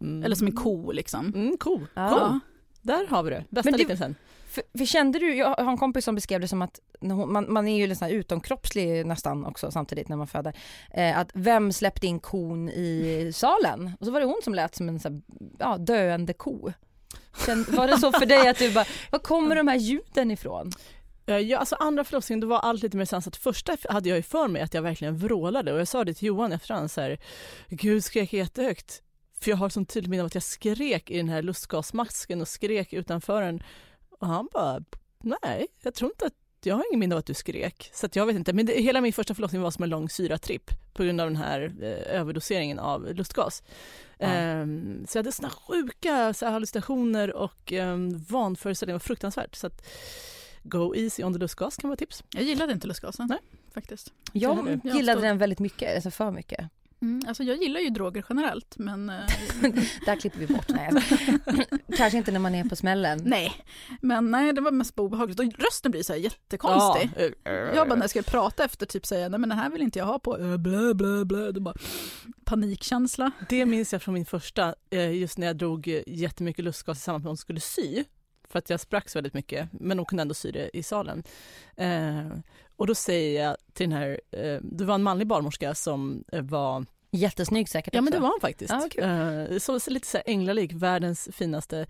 Mm. 0.00 0.24
Eller 0.24 0.36
som 0.36 0.46
en 0.46 0.52
ko 0.56 0.92
liksom. 0.92 1.32
Mm, 1.34 1.56
ko. 1.56 1.80
Ja. 1.94 2.08
Cool. 2.08 2.38
Där 2.82 3.06
har 3.06 3.22
vi 3.22 3.30
det. 3.30 3.44
Bästa 3.50 3.66
Men 3.70 3.72
det- 3.72 3.78
liknelsen. 3.78 4.14
För, 4.48 4.62
för 4.78 4.84
kände 4.84 5.18
du, 5.18 5.34
jag 5.34 5.48
har 5.48 5.70
en 5.70 5.78
kompis 5.78 6.04
som 6.04 6.14
beskrev 6.14 6.40
det 6.40 6.48
som 6.48 6.62
att 6.62 6.80
när 7.00 7.14
hon, 7.14 7.32
man, 7.32 7.52
man 7.52 7.68
är 7.68 7.76
ju 7.78 7.86
nästan 7.86 8.10
utomkroppslig 8.10 9.06
nästan 9.06 9.44
också 9.46 9.70
samtidigt 9.70 10.08
när 10.08 10.16
man 10.16 10.26
föder. 10.26 10.56
Eh, 10.90 11.18
att 11.18 11.30
vem 11.34 11.72
släppte 11.72 12.06
in 12.06 12.20
kon 12.20 12.68
i 12.68 13.30
salen? 13.34 13.90
Och 14.00 14.06
så 14.06 14.12
var 14.12 14.20
det 14.20 14.26
hon 14.26 14.40
som 14.44 14.54
lät 14.54 14.74
som 14.74 14.88
en 14.88 15.00
så 15.00 15.08
här, 15.08 15.20
ja, 15.58 15.78
döende 15.78 16.32
ko. 16.32 16.72
Sen, 17.36 17.66
var 17.68 17.88
det 17.88 17.98
så 17.98 18.12
för 18.12 18.26
dig 18.26 18.48
att 18.48 18.58
du 18.58 18.72
bara, 18.74 18.84
var 19.10 19.18
kommer 19.18 19.56
de 19.56 19.68
här 19.68 19.76
ljuden 19.76 20.30
ifrån? 20.30 20.70
Eh, 21.32 21.38
Ja, 21.38 21.58
alltså 21.58 21.74
andra 21.74 22.04
förlossningen 22.04 22.40
då 22.40 22.46
var 22.46 22.58
allt 22.58 22.82
lite 22.82 22.96
mer 22.96 23.04
sansat. 23.04 23.36
Första 23.36 23.76
hade 23.88 24.08
jag 24.08 24.16
ju 24.16 24.22
för 24.22 24.48
mig 24.48 24.62
att 24.62 24.74
jag 24.74 24.82
verkligen 24.82 25.16
vrålade 25.16 25.72
och 25.72 25.80
jag 25.80 25.88
sa 25.88 26.04
det 26.04 26.14
till 26.14 26.28
Johan 26.28 26.52
efterhand 26.52 26.90
så 26.90 27.00
här, 27.00 27.18
gud 27.68 28.04
skrek 28.04 28.32
jag 28.32 28.38
jättehögt. 28.38 29.02
För 29.40 29.50
jag 29.50 29.58
har 29.58 29.68
sånt 29.68 29.88
tydligt 29.88 30.10
minne 30.10 30.22
av 30.22 30.26
att 30.26 30.34
jag 30.34 30.42
skrek 30.42 31.10
i 31.10 31.16
den 31.16 31.28
här 31.28 31.42
lustgasmasken 31.42 32.40
och 32.40 32.48
skrek 32.48 32.92
utanför 32.92 33.42
den. 33.42 33.62
Och 34.20 34.26
han 34.26 34.48
bara, 34.52 34.84
nej, 35.20 35.66
jag 35.82 35.94
tror 35.94 36.10
inte 36.10 36.26
att 36.26 36.32
jag 36.64 36.74
har 36.74 36.84
ingen 36.90 37.00
minne 37.00 37.14
av 37.14 37.18
att 37.18 37.26
du 37.26 37.34
skrek. 37.34 37.90
Så 37.92 38.08
jag 38.12 38.26
vet 38.26 38.36
inte, 38.36 38.52
men 38.52 38.66
det, 38.66 38.72
hela 38.72 39.00
min 39.00 39.12
första 39.12 39.34
förlossning 39.34 39.62
var 39.62 39.70
som 39.70 39.82
en 39.82 39.90
lång 39.90 40.08
syratripp 40.08 40.70
på 40.92 41.02
grund 41.02 41.20
av 41.20 41.26
den 41.26 41.36
här 41.36 41.72
eh, 41.82 42.20
överdoseringen 42.20 42.78
av 42.78 43.14
lustgas. 43.14 43.62
Ja. 44.18 44.26
Ehm, 44.26 45.06
så 45.08 45.18
jag 45.18 45.22
hade 45.22 45.32
såna 45.32 45.50
sjuka 45.50 46.34
så 46.34 46.44
här, 46.44 46.52
hallucinationer 46.52 47.32
och 47.32 47.72
um, 47.72 48.18
vanföreställningar, 48.18 48.94
det 48.94 48.98
var 49.02 49.06
fruktansvärt. 49.06 49.54
Så 49.54 49.66
att 49.66 49.86
go 50.62 50.94
easy 50.96 51.24
on 51.24 51.32
the 51.32 51.38
lustgas 51.38 51.76
kan 51.76 51.90
vara 51.90 51.96
tips. 51.96 52.24
Jag 52.30 52.44
gillade 52.44 52.72
inte 52.72 52.86
lustgasen. 52.86 53.26
Nej. 53.26 53.38
Faktiskt. 53.74 54.12
Jag 54.32 54.80
jag 54.84 54.96
gillade 54.96 55.20
den 55.20 55.38
väldigt 55.38 55.58
mycket, 55.58 55.94
alltså 55.94 56.10
för 56.10 56.30
mycket. 56.30 56.70
Mm, 57.02 57.22
alltså 57.28 57.42
jag 57.42 57.62
gillar 57.62 57.80
ju 57.80 57.90
droger 57.90 58.24
generellt 58.28 58.78
men 58.78 59.10
eh, 59.10 59.16
Där 60.06 60.20
klipper 60.20 60.38
vi 60.38 60.46
bort. 60.46 60.68
Nej, 60.68 60.90
alltså. 60.94 61.16
Kanske 61.96 62.18
inte 62.18 62.32
när 62.32 62.38
man 62.38 62.54
är 62.54 62.64
på 62.64 62.76
smällen. 62.76 63.20
nej. 63.24 63.52
Men 64.00 64.30
nej 64.30 64.52
det 64.52 64.60
var 64.60 64.70
mest 64.70 64.98
obehagligt 64.98 65.40
och 65.40 65.46
rösten 65.58 65.90
blir 65.90 66.02
så 66.02 66.12
här 66.12 66.20
jättekonstig. 66.20 67.10
Ja. 67.44 67.50
Jag 67.50 67.88
bara 67.88 67.94
när 67.94 68.02
jag 68.02 68.10
ska 68.10 68.22
prata 68.22 68.64
efter 68.64 68.86
typ 68.86 69.06
säga 69.06 69.28
nej 69.28 69.40
men 69.40 69.48
den 69.48 69.58
här 69.58 69.70
vill 69.70 69.82
inte 69.82 69.98
jag 69.98 70.06
ha 70.06 70.18
på, 70.18 70.58
blä 70.58 70.94
blä 70.94 71.24
blä, 71.24 71.52
då 71.52 71.60
bara 71.60 71.74
panikkänsla. 72.44 73.30
Det 73.48 73.66
minns 73.66 73.92
jag 73.92 74.02
från 74.02 74.14
min 74.14 74.26
första, 74.26 74.74
eh, 74.90 75.12
just 75.12 75.38
när 75.38 75.46
jag 75.46 75.56
drog 75.56 76.02
jättemycket 76.06 76.64
lustgas 76.64 76.98
i 76.98 77.00
samband 77.00 77.24
med 77.24 77.28
att 77.28 77.30
hon 77.30 77.36
skulle 77.36 77.60
sy. 77.60 78.04
För 78.52 78.58
att 78.58 78.70
jag 78.70 78.80
sprack 78.80 79.16
väldigt 79.16 79.34
mycket, 79.34 79.68
men 79.72 79.98
hon 79.98 80.06
kunde 80.06 80.22
ändå 80.22 80.34
sy 80.34 80.50
det 80.50 80.70
i 80.76 80.82
salen. 80.82 81.22
Eh, 81.76 82.26
och 82.76 82.86
då 82.86 82.94
säger 82.94 83.44
jag 83.44 83.56
till 83.72 83.90
den 83.90 83.98
här, 83.98 84.20
eh, 84.30 84.58
det 84.62 84.84
var 84.84 84.94
en 84.94 85.02
manlig 85.02 85.26
barnmorska 85.26 85.74
som 85.74 86.24
eh, 86.32 86.42
var 86.42 86.86
Jättesnygg 87.14 87.68
säkert 87.68 87.94
Ja 87.94 88.00
men 88.00 88.10
det 88.10 88.18
också. 88.18 88.22
var 88.22 88.28
han 88.28 88.40
faktiskt. 88.40 88.74
Kul. 88.90 89.04
Eh, 89.52 89.58
så, 89.58 89.80
så 89.80 89.90
lite 89.90 90.06
så 90.06 90.16
här 90.16 90.24
änglalik, 90.26 90.72
världens 90.72 91.28
finaste 91.32 91.86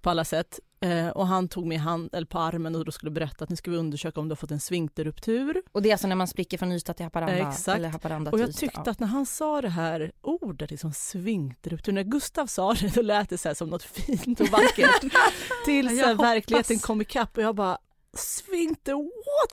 på 0.00 0.10
alla 0.10 0.24
sätt. 0.24 0.60
Eh, 0.80 1.08
och 1.08 1.26
han 1.26 1.48
tog 1.48 1.66
mig 1.66 1.76
hand, 1.76 2.10
eller 2.12 2.26
på 2.26 2.38
armen 2.38 2.74
och 2.74 2.84
då 2.84 2.92
skulle 2.92 3.10
berätta 3.10 3.44
att 3.44 3.50
nu 3.50 3.56
ska 3.56 3.70
vi 3.70 3.76
undersöka 3.76 4.20
om 4.20 4.28
du 4.28 4.32
har 4.32 4.36
fått 4.36 4.50
en 4.50 4.60
sfinkterruptur. 4.60 5.62
Och 5.72 5.82
det 5.82 5.88
är 5.88 5.92
alltså 5.92 6.08
när 6.08 6.16
man 6.16 6.28
spricker 6.28 6.58
från 6.58 6.72
Ystad 6.72 6.94
till 6.94 7.04
Haparanda? 7.04 7.38
Eh, 7.38 7.48
exakt. 7.48 7.78
Eller 7.78 7.88
Haparanda 7.88 8.30
Och 8.30 8.40
jag 8.40 8.56
tyckte 8.56 8.80
ja. 8.84 8.90
att 8.90 9.00
när 9.00 9.06
han 9.06 9.26
sa 9.26 9.60
det 9.60 9.68
här 9.68 10.12
ordet, 10.22 10.70
liksom 10.70 10.92
sfinkterruptur, 10.92 11.92
när 11.92 12.02
Gustav 12.02 12.46
sa 12.46 12.74
det 12.74 12.94
då 12.94 13.02
lät 13.02 13.30
det 13.30 13.38
så 13.38 13.54
som 13.54 13.68
något 13.68 13.82
fint 13.82 14.40
och 14.40 14.48
vackert. 14.48 15.12
Tills 15.64 16.00
så 16.00 16.06
här, 16.06 16.14
verkligheten 16.14 16.78
kom 16.78 17.00
ikapp 17.00 17.36
och 17.36 17.42
jag 17.42 17.54
bara 17.54 17.78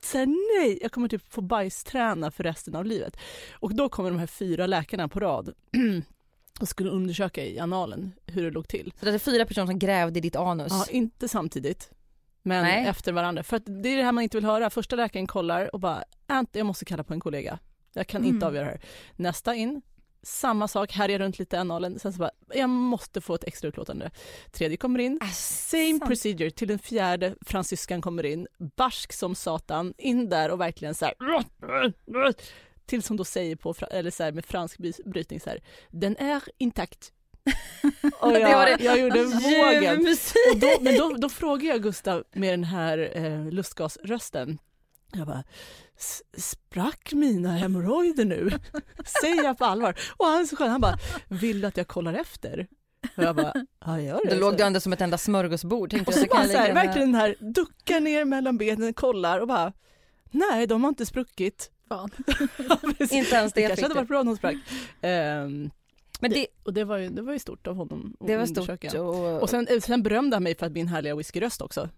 Så 0.01 0.17
här, 0.17 0.25
nej! 0.25 0.79
Jag 0.81 0.91
kommer 0.91 1.07
typ 1.07 1.33
få 1.33 1.41
bajsträna 1.41 2.31
för 2.31 2.43
resten 2.43 2.75
av 2.75 2.85
livet. 2.85 3.17
Och 3.53 3.75
då 3.75 3.89
kommer 3.89 4.09
de 4.09 4.19
här 4.19 4.27
fyra 4.27 4.67
läkarna 4.67 5.07
på 5.07 5.19
rad 5.19 5.53
och 6.59 6.67
skulle 6.69 6.89
undersöka 6.89 7.45
i 7.45 7.59
analen 7.59 8.13
hur 8.25 8.43
det 8.43 8.51
låg 8.51 8.67
till. 8.67 8.93
Så 8.99 9.05
det 9.05 9.11
är 9.13 9.19
fyra 9.19 9.45
personer 9.45 9.67
som 9.67 9.79
grävde 9.79 10.19
i 10.19 10.21
ditt 10.21 10.35
anus? 10.35 10.71
Ja, 10.71 10.85
inte 10.89 11.27
samtidigt. 11.27 11.89
Men 12.43 12.63
Nej. 12.63 12.85
efter 12.87 13.11
varandra. 13.11 13.43
För 13.43 13.57
att 13.57 13.63
det 13.65 13.89
är 13.89 13.97
det 13.97 14.03
här 14.03 14.11
man 14.11 14.23
inte 14.23 14.37
vill 14.37 14.45
höra. 14.45 14.69
Första 14.69 14.95
läkaren 14.95 15.27
kollar 15.27 15.73
och 15.75 15.79
bara, 15.79 16.03
"Ant, 16.27 16.49
jag 16.55 16.65
måste 16.65 16.85
kalla 16.85 17.03
på 17.03 17.13
en 17.13 17.19
kollega. 17.19 17.59
Jag 17.93 18.07
kan 18.07 18.23
inte 18.25 18.35
Mm. 18.35 18.47
avgöra 18.47 18.65
det 18.65 18.71
här. 18.71 18.81
Nästa 19.15 19.55
in, 19.55 19.81
samma 20.23 20.67
sak, 20.67 20.91
härjar 20.91 21.19
runt 21.19 21.39
lite 21.39 21.59
analen. 21.59 21.99
Sen 21.99 22.13
så 22.13 22.19
bara, 22.19 22.31
jag 22.53 22.69
måste 22.69 23.21
få 23.21 23.35
ett 23.35 23.43
extra 23.43 23.67
utlåtande. 23.67 24.11
Tredje 24.51 24.77
kommer 24.77 24.99
in, 24.99 25.19
Äh, 25.21 25.29
same 25.31 25.99
procedure. 25.99 26.51
Till 26.51 26.67
den 26.67 26.79
fjärde, 26.79 27.35
fransyskan 27.45 28.01
kommer 28.01 28.25
in, 28.25 28.47
barsk 28.75 29.13
som 29.13 29.35
satan, 29.35 29.93
in 29.97 30.29
där 30.29 30.51
och 30.51 30.61
verkligen 30.61 30.95
så 30.95 31.05
här. 31.05 31.13
Tills 32.85 33.07
hon 33.07 33.17
då 33.17 33.23
säger 33.25 33.55
på, 33.55 33.75
eller 33.91 34.11
så 34.11 34.23
här 34.23 34.31
med 34.31 34.45
fransk 34.45 34.77
brytning 35.05 35.39
så 35.39 35.49
här, 35.49 35.59
den 35.89 36.17
är 36.17 36.43
intakt. 36.57 37.11
Och 38.19 38.31
Det 38.31 38.39
jag, 38.39 38.57
var 38.57 38.65
det. 38.65 38.83
jag 38.83 38.99
gjorde 38.99 39.23
vågen. 39.23 39.83
Ljuv 39.83 40.03
musik. 40.03 40.35
Och 40.53 40.59
då, 40.59 40.77
men 40.81 40.97
då, 40.97 41.09
då 41.17 41.29
frågar 41.29 41.69
jag 41.69 41.83
Gustav 41.83 42.23
med 42.33 42.53
den 42.53 42.63
här 42.63 43.11
eh, 43.15 43.51
lustgasrösten. 43.51 44.57
Jag 45.13 45.27
bara, 45.27 45.43
"S- 45.97 46.21
sprack 46.37 47.13
mina 47.13 47.51
hemorrojder 47.57 48.25
nu? 48.25 48.51
Säger 49.21 49.43
jag 49.43 49.57
på 49.57 49.65
allvar. 49.65 49.99
Och 50.17 50.25
han 50.25 50.47
så 50.47 50.55
skön, 50.55 50.69
han 50.71 50.81
bara, 50.81 50.97
vill 51.27 51.61
du 51.61 51.67
att 51.67 51.77
jag 51.77 51.87
kollar 51.87 52.13
efter? 52.13 52.67
Och 53.17 53.23
jag 53.23 53.35
bara, 53.35 53.53
ja 53.85 53.99
gör 54.01 54.21
det. 54.25 54.33
Då 54.35 54.39
låg 54.41 54.53
Så- 54.53 54.57
du 54.57 54.63
ändå 54.63 54.79
som 54.79 54.93
ett 54.93 55.01
enda 55.01 55.17
smörgåsbord. 55.17 55.89
Tänkte 55.89 56.11
Och 56.11 56.17
jag, 56.17 56.23
så 56.23 56.33
bara 56.35 56.41
jag 56.43 56.51
så 56.51 56.57
här, 56.57 56.73
verkligen 56.73 57.11
den 57.11 57.21
här 57.21 57.35
duckar 57.39 57.99
ner 57.99 58.25
mellan 58.25 58.57
benen, 58.57 58.93
kollar 58.93 59.39
och 59.39 59.47
bara 59.47 59.73
nej 60.31 60.67
de 60.67 60.83
har 60.83 60.89
inte 60.89 61.05
spruckit. 61.05 61.71
Fan. 61.89 62.09
Inte 63.11 63.35
ens 63.35 63.53
det 63.53 63.61
det 63.61 63.67
kanske 63.67 63.85
hade 63.85 63.95
varit 63.95 64.07
bra 64.07 64.19
om 64.19 64.25
de 64.25 64.37
sprack. 64.37 64.55
Ehm, 65.01 65.71
Men 66.19 66.31
det, 66.31 66.47
och 66.63 66.73
det 66.73 66.83
var, 66.83 66.97
ju, 66.97 67.09
det 67.09 67.21
var 67.21 67.33
ju 67.33 67.39
stort 67.39 67.67
av 67.67 67.75
honom 67.75 68.17
att 68.19 68.27
det 68.27 68.37
var 68.37 68.45
stort. 68.45 68.93
Och, 68.93 69.41
Och 69.41 69.49
sen, 69.49 69.67
eh, 69.67 69.79
sen 69.79 70.03
berömde 70.03 70.35
han 70.35 70.43
mig 70.43 70.55
för 70.55 70.65
att 70.65 70.71
min 70.71 70.87
härliga 70.87 71.15
whiskyröst 71.15 71.61
också. 71.61 71.89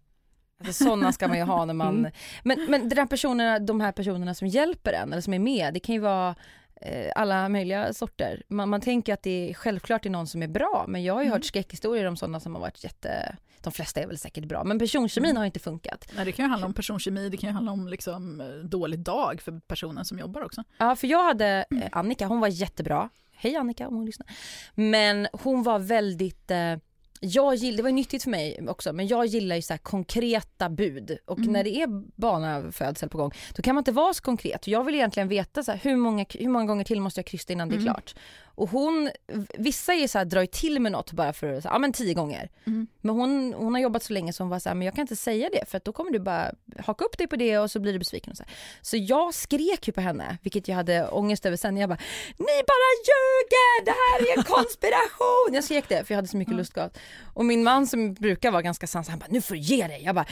Alltså, 0.59 0.83
sådana 0.83 1.12
ska 1.12 1.27
man 1.27 1.38
ju 1.38 1.43
ha 1.43 1.65
när 1.65 1.74
man... 1.74 2.00
Mm. 2.00 2.12
Men, 2.43 2.65
men 2.69 2.89
de, 2.89 3.07
personerna, 3.07 3.59
de 3.59 3.81
här 3.81 3.91
personerna 3.91 4.33
som 4.33 4.47
hjälper 4.47 4.93
en 4.93 5.12
eller 5.12 5.21
som 5.21 5.33
är 5.33 5.39
med, 5.39 5.74
det 5.74 5.79
kan 5.79 5.95
ju 5.95 6.01
vara 6.01 6.35
eh, 6.81 7.12
alla 7.15 7.50
möjliga 7.50 7.93
sorter. 7.93 8.43
Man, 8.47 8.69
man 8.69 8.81
tänker 8.81 9.13
att 9.13 9.24
det 9.24 9.50
är 9.50 9.53
självklart 9.53 10.05
är 10.05 10.09
någon 10.09 10.27
som 10.27 10.43
är 10.43 10.47
bra, 10.47 10.85
men 10.88 11.03
jag 11.03 11.13
har 11.13 11.21
ju 11.21 11.25
Mm. 11.25 11.33
hört 11.33 11.45
skräckhistorier 11.45 12.05
om 12.05 12.17
sådana 12.17 12.39
som 12.39 12.53
har 12.55 12.62
varit 12.62 12.83
jätte... 12.83 13.35
De 13.62 13.71
flesta 13.71 14.01
är 14.01 14.07
väl 14.07 14.17
säkert 14.17 14.45
bra, 14.45 14.63
men 14.63 14.79
personkemin 14.79 15.38
har 15.38 15.45
inte 15.45 15.59
funkat. 15.59 16.12
Nej, 16.15 16.25
det 16.25 16.31
kan 16.31 16.45
ju 16.45 16.50
handla 16.50 16.67
om 16.67 16.74
personkemi, 16.74 17.29
det 17.29 17.38
kan 17.38 17.50
ju 17.50 17.53
handla 17.53 17.71
om 17.71 17.88
liksom, 17.88 18.43
dålig 18.63 19.00
dag 19.00 19.41
för 19.41 19.59
personen 19.67 20.05
som 20.05 20.19
jobbar 20.19 20.41
också. 20.43 20.63
Ja, 20.77 20.95
för 20.95 21.07
jag 21.07 21.24
hade 21.24 21.65
eh, 21.71 21.88
Annika, 21.91 22.25
hon 22.27 22.39
var 22.39 22.47
jättebra. 22.47 23.09
Hej 23.35 23.55
Annika 23.55 23.88
om 23.88 23.95
hon 23.95 24.05
lyssnar. 24.05 24.27
Men 24.75 25.27
hon 25.33 25.63
var 25.63 25.79
väldigt, 25.79 26.51
eh, 26.51 26.74
jag 27.19 27.55
gill, 27.55 27.75
det 27.75 27.84
var 27.84 27.91
nyttigt 27.91 28.24
för 28.24 28.29
mig 28.29 28.60
också, 28.69 28.93
men 28.93 29.07
jag 29.07 29.25
gillar 29.25 29.55
ju 29.55 29.62
så 29.62 29.77
konkreta 29.77 30.69
bud. 30.69 31.17
Och 31.25 31.38
Mm. 31.39 31.51
när 31.53 31.63
det 31.63 31.75
är 31.81 31.88
barnafödsel 32.22 33.10
på 33.10 33.17
gång, 33.17 33.31
då 33.55 33.62
kan 33.62 33.75
man 33.75 33.81
inte 33.81 33.91
vara 33.91 34.13
så 34.13 34.24
konkret. 34.24 34.67
Jag 34.67 34.84
vill 34.84 34.95
egentligen 34.95 35.27
veta 35.29 35.63
så 35.63 35.72
här, 35.72 35.79
hur, 35.84 35.95
många, 35.95 36.25
hur 36.29 36.50
många 36.50 36.65
gånger 36.65 36.84
till 36.84 37.01
måste 37.01 37.19
jag 37.19 37.25
krysta 37.25 37.53
innan 37.53 37.69
det 37.69 37.75
är 37.75 37.79
Mm. 37.79 37.93
klart. 37.93 38.15
Och 38.55 38.69
hon, 38.69 39.09
vissa 39.53 39.93
är 39.93 40.07
så 40.07 40.17
här, 40.17 40.25
drar 40.25 40.41
ju 40.41 40.47
till 40.47 40.79
med 40.79 40.91
något 40.91 41.12
bara 41.12 41.33
för, 41.33 41.62
ja 41.63 41.79
men 41.79 41.93
tio 41.93 42.13
gånger. 42.13 42.50
Mm. 42.67 42.88
Men 43.01 43.15
hon, 43.15 43.53
hon 43.57 43.74
har 43.74 43.81
jobbat 43.81 44.03
så 44.03 44.13
länge 44.13 44.33
så 44.33 44.43
hon 44.43 44.50
var 44.50 44.59
så 44.59 44.69
här, 44.69 44.75
men 44.75 44.85
jag 44.85 44.95
kan 44.95 45.01
inte 45.01 45.15
säga 45.15 45.50
det 45.53 45.69
för 45.69 45.77
att 45.77 45.85
då 45.85 45.91
kommer 45.91 46.12
du 46.12 46.19
bara 46.19 46.51
haka 46.79 47.05
upp 47.05 47.17
dig 47.17 47.27
på 47.27 47.35
det 47.35 47.57
och 47.59 47.71
så 47.71 47.79
blir 47.79 47.93
du 47.93 48.00
besviken. 48.00 48.31
Och 48.31 48.38
så, 48.38 48.43
här. 48.43 48.53
så 48.81 48.97
jag 48.97 49.33
skrek 49.33 49.88
ju 49.88 49.93
på 49.93 50.01
henne, 50.01 50.38
vilket 50.41 50.67
jag 50.67 50.75
hade 50.75 51.07
ångest 51.07 51.45
över 51.45 51.57
sen. 51.57 51.77
Jag 51.77 51.89
bara, 51.89 52.00
ni 52.38 52.45
bara 52.67 52.91
ljuger, 53.07 53.85
det 53.85 53.91
här 53.91 54.19
är 54.33 54.38
en 54.38 54.43
konspiration. 54.55 55.53
Jag 55.53 55.63
skrek 55.63 55.89
det 55.89 56.03
för 56.07 56.13
jag 56.13 56.17
hade 56.17 56.27
så 56.27 56.38
mycket 56.38 56.51
Mm. 56.51 56.57
lustgat. 56.57 56.97
Och 57.33 57.45
min 57.45 57.63
man 57.63 57.88
som 57.88 58.13
brukar 58.13 58.51
vara 58.51 58.62
ganska 58.62 58.88
sansad, 58.88 59.12
han 59.12 59.19
bara, 59.19 59.27
nu 59.29 59.41
får 59.41 59.55
du 59.55 59.62
ge 59.62 59.88
dig. 59.88 60.01
Jag 60.03 60.15
bara, 60.15 60.25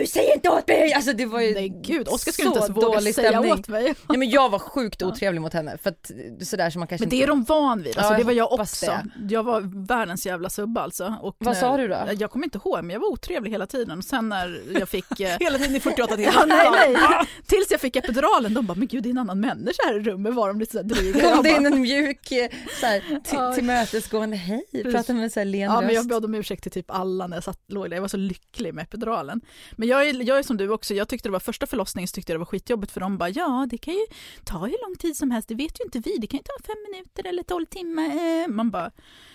du 0.00 0.06
säger 0.06 0.34
inte 0.34 0.48
åt 0.50 0.68
mig! 0.68 0.92
Alltså 0.92 1.12
det 1.12 1.26
var 1.26 1.40
ju 1.40 1.54
Nej 1.54 1.68
gud, 1.68 2.08
Oskar 2.08 2.32
skulle 2.32 2.48
inte 2.48 2.58
ens 2.60 2.76
våga 2.76 3.00
säga 3.00 3.12
stämning. 3.12 3.52
åt 3.52 3.68
mig. 3.68 3.94
Nej 4.08 4.18
men 4.18 4.30
jag 4.30 4.48
var 4.50 4.58
sjukt 4.58 5.02
otrevlig 5.08 5.40
mot 5.40 5.52
henne 5.52 5.78
för 5.82 5.90
att 5.90 6.10
sådär 6.42 6.70
som 6.70 6.78
man 6.80 6.88
kanske 6.88 7.02
Men 7.04 7.10
det 7.10 7.22
är 7.22 7.26
de 7.26 7.44
van 7.44 7.82
vid, 7.82 7.98
alltså, 7.98 8.12
Ja, 8.12 8.18
det 8.18 8.24
var 8.24 8.32
jag 8.32 8.52
också. 8.52 8.98
Jag 9.28 9.42
var 9.42 9.86
världens 9.86 10.26
jävla 10.26 10.50
subba 10.50 10.80
alltså. 10.80 11.14
Och 11.22 11.36
Vad 11.38 11.54
när- 11.54 11.60
sa 11.60 11.76
du 11.76 11.88
då? 11.88 11.98
Jag 12.18 12.30
kommer 12.30 12.46
inte 12.46 12.58
ihåg, 12.64 12.78
men 12.84 12.90
jag 12.90 13.00
var 13.00 13.08
otrevlig 13.08 13.50
hela 13.50 13.66
tiden. 13.66 13.98
Och 13.98 14.04
sen 14.04 14.28
när 14.28 14.62
jag 14.78 14.88
fick... 14.88 15.20
eh, 15.20 15.36
Hela 15.40 15.58
tiden 15.58 15.76
i 15.76 15.80
48 15.80 16.16
timmar. 16.16 16.32
Ja, 16.34 16.44
nej, 16.46 16.92
nej. 16.92 17.26
Tills 17.46 17.70
jag 17.70 17.80
fick 17.80 17.96
epiduralen, 17.96 18.54
de 18.54 18.66
bara, 18.66 18.74
men 18.74 18.86
gud 18.88 19.02
det 19.02 19.08
är 19.08 19.10
en 19.10 19.18
annan 19.18 19.40
människa 19.40 19.82
här 19.86 19.96
i 20.00 20.02
rummet, 20.02 20.34
var 20.34 20.48
de 20.48 20.60
lite 20.60 20.72
såhär 20.72 20.84
dryga. 20.84 21.30
kom 21.34 21.42
det 21.42 21.50
in 21.50 21.66
en 21.66 21.80
mjuk 21.80 22.32
eh, 22.32 22.48
såhär, 22.80 23.54
tillmötesgående 23.54 24.36
hej, 24.36 24.62
prata 24.92 25.12
med 25.12 25.32
så 25.32 25.40
här 25.40 25.44
len 25.44 25.60
Ja, 25.60 25.80
men 25.80 25.88
jag 25.90 25.96
röst. 25.98 26.08
bad 26.08 26.24
om 26.24 26.34
ursäkt 26.34 26.62
till 26.62 26.72
typ 26.72 26.90
alla 26.90 27.26
när 27.26 27.36
jag 27.36 27.44
satt, 27.44 27.60
låg 27.68 27.90
där. 27.90 27.96
Jag 27.96 28.00
var 28.00 28.08
så 28.08 28.16
lycklig 28.16 28.74
med 28.74 28.82
epiduralen. 28.82 29.40
Men 29.78 29.88
jag 29.88 30.08
är, 30.08 30.22
jag 30.28 30.38
är 30.38 30.42
som 30.42 30.56
du 30.56 30.70
också, 30.70 30.94
jag 30.94 31.08
tyckte 31.08 31.28
det 31.28 31.32
var 31.32 31.40
första 31.40 31.66
förlossningen 31.66 32.08
så 32.08 32.12
tyckte 32.14 32.32
jag 32.32 32.36
det 32.36 32.44
var 32.44 32.46
skitjobbigt 32.46 32.92
för 32.92 33.00
de 33.00 33.18
bara, 33.18 33.28
ja 33.28 33.66
det 33.70 33.78
kan 33.78 33.94
ju 33.94 34.06
ta 34.44 34.58
hur 34.58 34.86
lång 34.88 34.96
tid 34.98 35.16
som 35.16 35.30
helst, 35.30 35.48
det 35.48 35.54
vet 35.54 35.80
ju 35.80 35.84
inte 35.84 35.98
vi, 35.98 36.16
det 36.18 36.26
kan 36.26 36.38
ju 36.38 36.42
ta 36.44 36.64
fem 36.66 36.76
minuter 36.90 37.26
eller 37.26 37.42
tolv 37.42 37.66
timmar. 37.66 38.04
Eh, 38.04 38.48
Man 38.48 38.70
bara, 38.70 38.90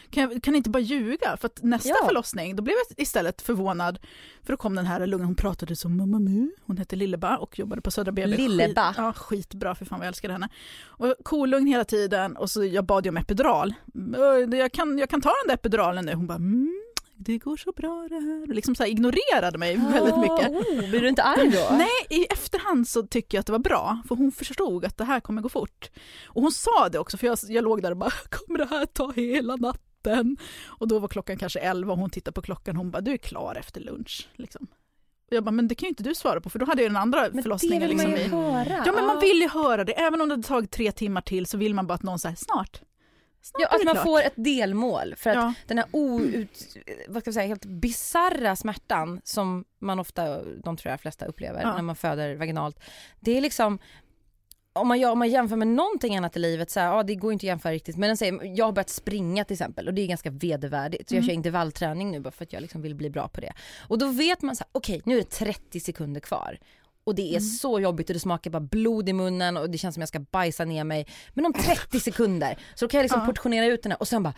kan, 0.10 0.24
jag, 0.32 0.44
kan 0.44 0.56
inte 0.56 0.70
bara 0.70 0.80
ljuga? 0.80 1.38
För 1.38 1.46
att 1.46 1.64
nästa 1.64 1.90
Ja. 1.90 2.06
förlossning, 2.08 2.56
då 2.56 2.64
blev 2.64 2.76
jag 2.90 3.00
istället 3.00 3.42
förvånad, 3.42 4.00
för 4.44 4.54
då 4.54 4.58
kom 4.58 4.76
den 4.76 4.86
här 4.86 5.08
lugna, 5.08 5.26
hon 5.26 5.36
pratade 5.36 5.76
som 5.76 5.98
Mamma 5.98 6.20
Mu, 6.20 6.50
hon 6.66 6.78
hette 6.78 6.96
Lilleba 6.96 7.38
och 7.38 7.60
jobbade 7.60 7.82
på 7.82 7.92
Södra 7.92 8.12
BB. 8.12 8.38
Lilleba? 8.38 8.88
Skit, 8.88 8.98
ja, 8.98 9.14
skitbra, 9.14 9.76
för 9.76 9.86
fan 9.86 10.00
vad 10.00 10.06
jag 10.06 10.10
älskade 10.10 10.34
henne. 10.34 10.50
Och 10.86 11.16
kolugn 11.24 11.68
hela 11.68 11.86
tiden 11.86 12.38
och 12.38 12.50
så 12.50 12.64
jag 12.66 12.86
bad 12.86 13.06
ju 13.06 13.10
om 13.10 13.18
epidural. 13.18 13.74
"Ö, 14.18 14.56
Jag 14.58 14.72
kan, 14.72 14.98
jag 14.98 15.10
kan 15.10 15.22
ta 15.22 15.30
den 15.30 15.48
där 15.48 15.54
epiduralen 15.54 16.06
nu. 16.06 16.14
Hon 16.14 16.28
bara 16.28 16.36
mm, 16.36 16.83
det 17.24 17.38
går 17.38 17.58
så 17.58 17.72
bra 17.72 18.08
det 18.10 18.20
här. 18.20 18.42
Och 18.50 18.56
liksom 18.56 18.76
så 18.76 18.84
här 18.84 18.90
ignorerade 18.90 19.58
mig 19.58 19.78
väldigt 19.78 20.18
mycket. 20.18 20.50
Oh, 20.50 20.90
blir 20.90 21.02
du 21.02 21.10
inte 21.10 21.24
arg 21.24 21.50
då? 21.50 21.68
Nej, 21.78 21.90
i 22.10 22.26
efterhand 22.26 22.88
så 22.88 23.04
tycker 23.04 23.38
jag 23.38 23.40
att 23.40 23.46
det 23.46 23.52
var 23.52 23.60
bra, 23.60 24.02
för 24.08 24.16
hon 24.16 24.32
förstod 24.32 24.86
att 24.86 24.98
det 24.98 25.04
här 25.04 25.20
kommer 25.20 25.42
gå 25.42 25.50
fort. 25.50 25.90
Och 26.26 26.42
hon 26.42 26.52
sa 26.52 26.90
det 26.90 27.00
också, 27.00 27.18
för 27.18 27.28
jag, 27.28 27.38
jag 27.48 27.64
låg 27.64 27.82
där 27.82 27.92
och 27.92 27.98
bara, 27.98 28.12
kommer 28.30 28.60
det 28.60 28.66
här 28.66 28.86
ta 28.86 29.12
hela 29.12 29.56
natten? 29.56 30.38
Och 30.66 30.88
då 30.88 31.00
var 31.00 31.08
klockan 31.08 31.38
kanske 31.38 31.60
11 31.60 31.94
och 31.94 32.00
hon 32.00 32.10
tittade 32.10 32.34
på 32.36 32.42
klockan 32.42 32.76
och 32.76 32.84
hon 32.84 32.92
bara, 32.92 33.02
du 33.02 33.12
är 33.12 33.18
klar 33.18 33.56
efter 33.60 33.82
lunch. 33.82 34.30
Liksom. 34.34 34.68
Och 35.28 35.34
jag 35.34 35.44
bara, 35.44 35.52
men 35.52 35.68
det 35.68 35.76
kan 35.76 35.88
ju 35.88 35.90
inte 35.90 36.04
du 36.04 36.16
svara 36.16 36.42
på, 36.42 36.50
för 36.50 36.60
då 36.60 36.66
hade 36.66 36.82
jag 36.82 36.92
den 36.92 36.98
andra 36.98 37.22
men 37.22 37.36
det 37.36 37.42
förlossningen 37.42 37.88
vill 37.88 37.98
man 37.98 38.12
liksom 38.12 38.36
ju 38.36 38.42
i... 38.42 38.44
höra. 38.44 38.84
Ja 38.86 38.92
men 38.92 39.06
man 39.06 39.20
vill 39.20 39.42
ju 39.42 39.50
höra 39.50 39.84
det, 39.84 39.92
även 39.92 40.22
om 40.22 40.30
det 40.30 40.34
hade 40.34 40.48
tagit 40.48 40.72
tre 40.72 40.92
timmar 40.92 41.22
till 41.22 41.46
så 41.46 41.58
vill 41.58 41.74
man 41.74 41.88
bara 41.88 41.94
att 41.94 42.04
någon 42.04 42.20
säger 42.20 42.36
snart. 42.36 42.82
Ja, 43.60 43.68
att 43.68 43.84
man 43.84 43.94
klart. 43.94 44.04
får 44.06 44.22
ett 44.22 44.34
delmål 44.36 45.14
för 45.18 45.30
att 45.30 45.36
Ja. 45.36 45.54
den 45.68 45.78
här 45.78 45.88
out, 45.92 46.76
vad 47.08 47.22
ska 47.24 47.28
jag 47.28 47.34
säga, 47.34 47.48
helt 47.48 47.66
bizarra 47.66 48.56
smärtan 48.56 49.22
som 49.24 49.66
man 49.80 50.00
ofta, 50.00 50.44
de 50.44 50.78
tror 50.78 50.92
jag 50.92 51.02
flesta 51.02 51.26
upplever 51.26 51.62
Ja. 51.62 51.76
när 51.76 51.82
man 51.82 51.96
föder 51.96 52.36
vaginalt. 52.36 52.80
Det 53.20 53.38
är 53.38 53.42
liksom 53.42 53.80
om 54.76 54.88
man, 54.88 55.06
om 55.06 55.20
man 55.20 55.30
jämför 55.30 55.56
med 55.56 55.68
någonting 55.68 56.18
annat 56.18 56.36
i 56.38 56.40
livet, 56.40 56.70
så 56.72 56.80
här, 56.80 56.88
ja, 56.88 57.04
det 57.04 57.16
går 57.16 57.34
inte 57.34 57.44
att 57.44 57.48
jämföra 57.48 57.74
riktigt. 57.74 57.98
Men 57.98 58.08
den 58.10 58.18
säger, 58.18 58.40
jag 58.58 58.66
har 58.66 58.72
börjat 58.72 58.90
springa 58.90 59.44
till 59.46 59.54
exempel 59.54 59.88
och 59.88 59.94
det 59.94 60.02
är 60.02 60.08
ganska 60.08 60.30
vedervärdigt. 60.30 61.10
Så 61.10 61.16
jag 61.16 61.20
Mm. 61.20 61.28
kör 61.28 61.34
intervallträning 61.34 62.12
nu 62.12 62.20
bara 62.20 62.32
för 62.32 62.44
att 62.46 62.54
jag 62.54 62.62
liksom 62.62 62.82
vill 62.82 62.96
bli 62.96 63.10
bra 63.10 63.28
på 63.28 63.42
det. 63.42 63.54
Och 63.88 63.98
då 63.98 64.08
vet 64.08 64.42
man 64.42 64.56
så 64.56 64.64
här, 64.64 64.70
okej 64.72 65.02
nu 65.06 65.14
är 65.16 65.18
det 65.18 65.30
30 65.30 65.80
sekunder 65.80 66.22
kvar. 66.22 66.58
Och 67.04 67.16
det 67.16 67.22
är 67.22 67.28
Mm. 67.38 67.42
så 67.42 67.80
jobbigt 67.80 68.10
och 68.10 68.14
det 68.14 68.20
smakar 68.20 68.52
bara 68.52 68.60
blod 68.60 69.10
i 69.10 69.14
munnen 69.14 69.58
och 69.58 69.70
det 69.70 69.78
känns 69.78 69.96
som 69.96 70.02
jag 70.02 70.08
ska 70.10 70.20
bajsa 70.20 70.66
ner 70.66 70.84
mig. 70.84 71.08
Men 71.34 71.46
om 71.46 71.54
30 71.54 72.00
sekunder 72.00 72.58
så 72.76 72.88
kan 72.88 72.98
jag 72.98 73.04
liksom 73.04 73.20
Ja. 73.22 73.26
portionera 73.26 73.66
ut 73.66 73.84
den 73.84 73.92
här 73.92 74.02
och 74.02 74.08
sen 74.08 74.24
bara 74.24 74.34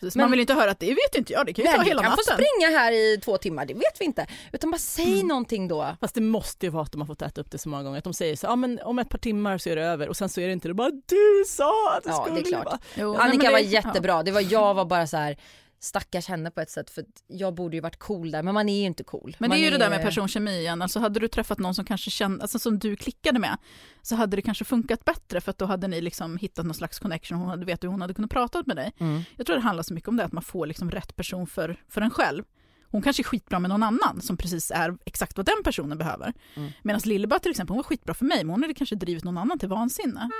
Precis, 0.00 0.16
Men- 0.16 0.24
man 0.24 0.30
vill 0.30 0.40
inte 0.40 0.54
höra 0.54 0.70
att 0.70 0.80
det 0.80 0.86
vet 0.86 1.14
inte 1.14 1.32
jag, 1.32 1.46
det 1.46 1.52
kan 1.52 1.64
ju 1.64 1.70
Nej, 1.70 1.78
ta 1.78 1.84
hela 1.84 2.02
kan 2.02 2.10
få 2.10 2.16
natten. 2.16 2.34
springa 2.34 2.78
här 2.78 2.92
i 2.92 3.20
två 3.24 3.36
timmar, 3.36 3.66
det 3.66 3.74
vet 3.74 4.00
vi 4.00 4.04
inte. 4.04 4.26
Utan 4.52 4.70
bara 4.70 4.78
säg 4.78 5.14
Mm. 5.14 5.26
någonting 5.28 5.68
då. 5.68 5.96
Fast 6.00 6.14
det 6.14 6.20
måste 6.20 6.66
ju 6.66 6.70
vara 6.70 6.82
att 6.82 6.92
de 6.92 7.00
har 7.00 7.06
fått 7.06 7.22
äta 7.22 7.40
upp 7.40 7.50
det 7.50 7.58
så 7.58 7.68
många 7.68 7.82
gånger. 7.82 7.98
Att 7.98 8.04
de 8.04 8.14
säger 8.14 8.36
så 8.36 8.46
ja 8.46 8.56
men 8.56 8.80
om 8.82 8.98
ett 8.98 9.08
par 9.08 9.18
timmar 9.18 9.58
så 9.58 9.68
är 9.70 9.76
det 9.76 9.82
över 9.82 10.08
och 10.08 10.16
sen 10.16 10.28
så 10.28 10.40
är 10.40 10.46
det 10.46 10.52
inte 10.52 10.68
det. 10.68 10.74
Bara 10.74 10.90
du 10.90 11.44
sa 11.46 11.94
att 11.96 12.04
det 12.04 12.10
Ja, 12.10 12.22
skulle 12.24 12.40
det 12.40 12.46
är 12.46 12.50
klart. 12.50 12.64
vara." 12.64 12.78
Jo, 12.94 13.12
nej, 13.12 13.20
Annika 13.20 13.42
men 13.42 13.52
var 13.52 13.58
det- 13.58 13.64
jättebra, 13.66 14.22
det 14.22 14.30
var 14.30 14.40
jag 14.52 14.74
var 14.74 14.84
bara 14.84 15.06
så 15.06 15.16
här 15.16 15.36
stackars 15.84 16.28
henne 16.28 16.50
på 16.50 16.60
ett 16.60 16.70
sätt 16.70 16.90
för 16.90 17.04
jag 17.26 17.54
borde 17.54 17.76
ju 17.76 17.80
varit 17.80 17.98
cool 17.98 18.30
där 18.30 18.42
men 18.42 18.54
man 18.54 18.68
är 18.68 18.80
ju 18.80 18.86
inte 18.86 19.04
cool. 19.04 19.36
Men 19.38 19.50
det 19.50 19.56
man 19.56 19.58
är 19.58 19.64
ju 19.64 19.70
det 19.70 19.78
där 19.78 19.90
med 19.90 20.02
personkemi 20.02 20.58
igen, 20.58 20.82
alltså 20.82 21.00
hade 21.00 21.20
du 21.20 21.28
träffat 21.28 21.58
någon 21.58 21.74
som 21.74 21.84
kanske 21.84 22.10
kände, 22.10 22.42
alltså 22.42 22.58
som 22.58 22.78
du 22.78 22.96
klickade 22.96 23.38
med, 23.38 23.56
så 24.02 24.16
hade 24.16 24.36
det 24.36 24.42
kanske 24.42 24.64
funkat 24.64 25.04
bättre 25.04 25.40
för 25.40 25.50
att 25.50 25.58
då 25.58 25.66
hade 25.66 25.88
ni 25.88 26.00
liksom 26.00 26.36
hittat 26.36 26.66
någon 26.66 26.74
slags 26.74 26.98
connection, 26.98 27.38
hon 27.38 27.48
hade 27.48 27.66
vet 27.66 27.84
hur 27.84 27.88
hon 27.88 28.00
hade 28.00 28.14
kunnat 28.14 28.30
prata 28.30 28.62
med 28.66 28.76
dig. 28.76 28.92
Mm. 28.98 29.22
Jag 29.36 29.46
tror 29.46 29.56
det 29.56 29.62
handlar 29.62 29.82
så 29.82 29.94
mycket 29.94 30.08
om 30.08 30.16
det, 30.16 30.24
att 30.24 30.32
man 30.32 30.42
får 30.42 30.66
liksom 30.66 30.90
rätt 30.90 31.16
person 31.16 31.46
för, 31.46 31.82
för 31.88 32.00
en 32.00 32.10
själv. 32.10 32.44
Hon 32.90 33.02
kanske 33.02 33.22
är 33.22 33.24
skitbra 33.24 33.58
med 33.58 33.68
någon 33.70 33.82
annan 33.82 34.20
som 34.20 34.36
precis 34.36 34.70
är 34.70 34.96
exakt 35.06 35.36
vad 35.36 35.46
den 35.46 35.62
personen 35.64 35.98
behöver. 35.98 36.32
Mm. 36.54 36.70
Medan 36.82 37.00
Lilleba 37.04 37.38
till 37.38 37.50
exempel, 37.50 37.70
hon 37.70 37.76
var 37.76 37.84
skitbra 37.84 38.14
för 38.14 38.24
mig, 38.24 38.44
men 38.44 38.50
hon 38.50 38.62
hade 38.62 38.74
kanske 38.74 38.96
drivit 38.96 39.24
någon 39.24 39.38
annan 39.38 39.58
till 39.58 39.68
vansinne. 39.68 40.30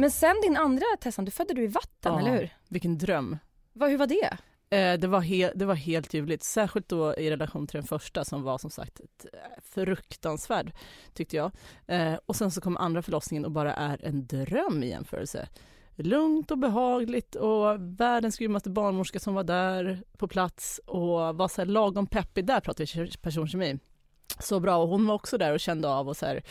Men 0.00 0.10
sen 0.10 0.36
din 0.42 0.56
andra 0.56 0.84
Tessan, 1.00 1.24
du 1.24 1.30
födde 1.30 1.54
du 1.54 1.62
i 1.64 1.66
vatten 1.66 2.12
Ja. 2.12 2.18
eller 2.20 2.30
hur? 2.38 2.50
Vilken 2.68 2.98
dröm. 2.98 3.38
Vad, 3.72 3.90
hur 3.90 3.98
var 3.98 4.06
det? 4.06 4.36
Eh, 4.76 4.98
det, 4.98 5.06
var 5.06 5.20
he- 5.20 5.52
det 5.54 5.64
var 5.64 5.74
helt 5.74 6.14
ljuvligt, 6.14 6.42
särskilt 6.42 6.88
då 6.88 7.14
i 7.14 7.30
relation 7.30 7.66
till 7.66 7.76
den 7.80 7.86
första 7.86 8.24
som 8.24 8.42
var 8.42 8.58
som 8.58 8.70
sagt 8.70 9.00
ett, 9.00 9.26
eh, 9.32 9.62
fruktansvärd 9.62 10.72
tyckte 11.14 11.36
jag. 11.36 11.50
Eh, 11.86 12.14
och 12.26 12.36
sen 12.36 12.50
så 12.50 12.60
kom 12.60 12.76
andra 12.76 13.02
förlossningen 13.02 13.44
och 13.44 13.50
bara 13.50 13.74
är 13.74 14.04
en 14.04 14.26
dröm 14.26 14.82
i 14.82 14.88
jämförelse. 14.88 15.48
Lugnt 15.96 16.50
och 16.50 16.58
behagligt 16.58 17.34
och 17.34 17.76
världens 18.00 18.38
grymmaste 18.38 18.70
barnmorska 18.70 19.18
som 19.18 19.34
var 19.34 19.44
där 19.44 20.02
på 20.16 20.28
plats 20.28 20.80
och 20.86 21.08
var 21.36 21.48
så 21.48 21.60
här 21.60 21.66
lagom 21.66 22.06
peppig, 22.06 22.44
där 22.46 22.60
pratar 22.60 23.04
vi 23.04 23.10
personkemi. 23.22 23.78
Så 24.40 24.60
bra 24.60 24.76
och 24.76 24.88
hon 24.88 25.06
var 25.06 25.14
också 25.14 25.38
där 25.38 25.52
och 25.52 25.60
kände 25.60 25.88
av 25.88 26.08
och 26.08 26.16
så 26.16 26.26
här 26.26 26.42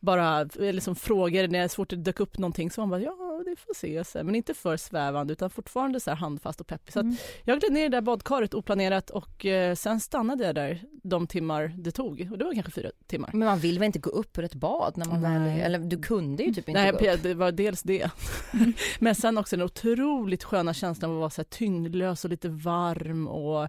bara 0.00 0.40
eh, 0.40 0.48
liksom 0.72 0.96
frågade 0.96 1.48
när 1.48 1.68
så 1.68 1.74
fort 1.74 1.90
det 1.90 1.96
dök 1.96 2.20
upp 2.20 2.38
någonting 2.38 2.70
så 2.70 2.80
hon 2.80 2.90
bara 2.90 3.00
ja 3.00 3.42
det 3.44 3.56
får 3.56 3.74
se 3.74 4.04
så 4.04 4.18
här, 4.18 4.24
men 4.24 4.34
inte 4.34 4.54
för 4.54 4.76
svävande 4.76 5.32
utan 5.32 5.50
fortfarande 5.50 6.00
så 6.00 6.10
här 6.10 6.16
handfast 6.16 6.60
och 6.60 6.66
peppig. 6.66 6.92
Så 6.92 6.98
att 6.98 7.04
Mm. 7.04 7.16
jag 7.44 7.60
gled 7.60 7.72
ner 7.72 7.80
i 7.80 7.88
det 7.88 7.96
där 7.96 8.00
badkaret 8.00 8.54
oplanerat 8.54 9.10
och 9.10 9.46
eh, 9.46 9.74
sen 9.74 10.00
stannade 10.00 10.44
jag 10.46 10.54
där 10.54 10.82
de 11.02 11.26
timmar 11.26 11.72
det 11.78 11.90
tog 11.90 12.28
och 12.32 12.38
det 12.38 12.44
var 12.44 12.54
kanske 12.54 12.72
fyra 12.72 12.90
timmar. 13.06 13.30
Men 13.32 13.46
man 13.48 13.58
vill 13.58 13.78
väl 13.78 13.86
inte 13.86 13.98
gå 13.98 14.10
upp 14.10 14.38
ur 14.38 14.44
ett 14.44 14.54
bad 14.54 14.96
när 14.96 15.06
man 15.06 15.22
väl, 15.22 15.60
eller 15.60 15.78
du 15.78 15.98
kunde 16.02 16.42
ju 16.42 16.54
typ 16.54 16.68
inte 16.68 16.80
Nej, 16.82 16.92
gå 16.92 17.10
upp. 17.12 17.22
Det 17.22 17.34
var 17.34 17.52
dels 17.52 17.82
det. 17.82 18.10
Men 18.98 19.14
sen 19.14 19.38
också 19.38 19.56
den 19.56 19.64
otroligt 19.64 20.44
sköna 20.44 20.74
känslan 20.74 21.10
av 21.10 21.16
att 21.16 21.20
vara 21.20 21.30
så 21.30 21.40
här 21.40 21.44
tyngdlös 21.44 22.24
och 22.24 22.30
lite 22.30 22.48
varm 22.48 23.28
och 23.28 23.68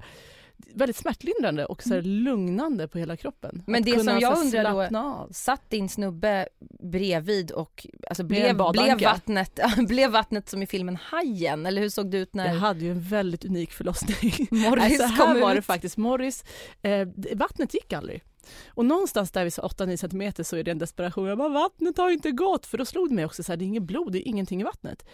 väldigt 0.73 0.95
smärtlindrande 0.95 1.65
och 1.65 1.83
så 1.83 1.93
här 1.93 2.01
lugnande 2.01 2.87
på 2.87 2.97
hela 2.97 3.17
kroppen. 3.17 3.63
Men 3.67 3.81
Att 3.81 3.85
det 3.85 3.99
som 4.03 4.19
jag 4.19 4.37
undrar 4.37 4.89
då- 4.91 4.97
av. 4.99 5.29
Satt 5.31 5.69
din 5.69 5.89
snubbe 5.89 6.47
bredvid 6.79 7.51
och 7.51 7.87
alltså 8.09 8.23
blev, 8.23 8.55
blev, 8.71 8.99
vattnet, 9.01 9.59
blev 9.87 10.11
vattnet 10.11 10.49
som 10.49 10.61
i 10.63 10.67
filmen 10.67 10.95
Hajen 10.95 11.65
eller 11.65 11.81
hur 11.81 11.89
såg 11.89 12.11
det 12.11 12.17
ut 12.17 12.33
när 12.35 12.47
Jag 12.47 12.53
hade 12.59 12.79
ju 12.79 12.91
en 12.91 13.01
väldigt 13.01 13.45
unik 13.45 13.71
förlossning. 13.71 14.47
Morris 14.51 14.83
Nej, 14.83 14.97
så 14.97 15.03
här 15.03 15.39
var 15.41 15.53
det 15.53 15.59
ut? 15.59 15.65
faktiskt. 15.65 15.97
Morris, 15.97 16.43
eh, 16.81 17.07
det- 17.15 17.35
vattnet 17.35 17.73
gick 17.73 17.93
aldrig. 17.93 18.23
Och 18.67 18.85
någonstans 18.85 19.31
där 19.31 19.43
vid 19.43 19.53
så 19.53 19.61
8-9 19.61 19.97
centimeter 19.97 20.43
så 20.43 20.55
är 20.55 20.63
det 20.63 20.71
en 20.71 20.77
desperation. 20.79 21.27
Jag 21.27 21.37
bara, 21.37 21.49
vattnet 21.49 21.97
har 21.97 22.09
inte 22.09 22.31
gått. 22.31 22.65
För 22.65 22.77
då 22.77 22.85
slog 22.85 23.09
det 23.09 23.15
mig 23.15 23.25
också 23.25 23.43
så 23.43 23.51
här, 23.51 23.57
det 23.57 23.65
är 23.65 23.67
inget 23.67 23.83
blod, 23.83 24.11
det 24.11 24.17
är 24.19 24.27
ingenting 24.27 24.61
i 24.61 24.63
vattnet. 24.63 25.05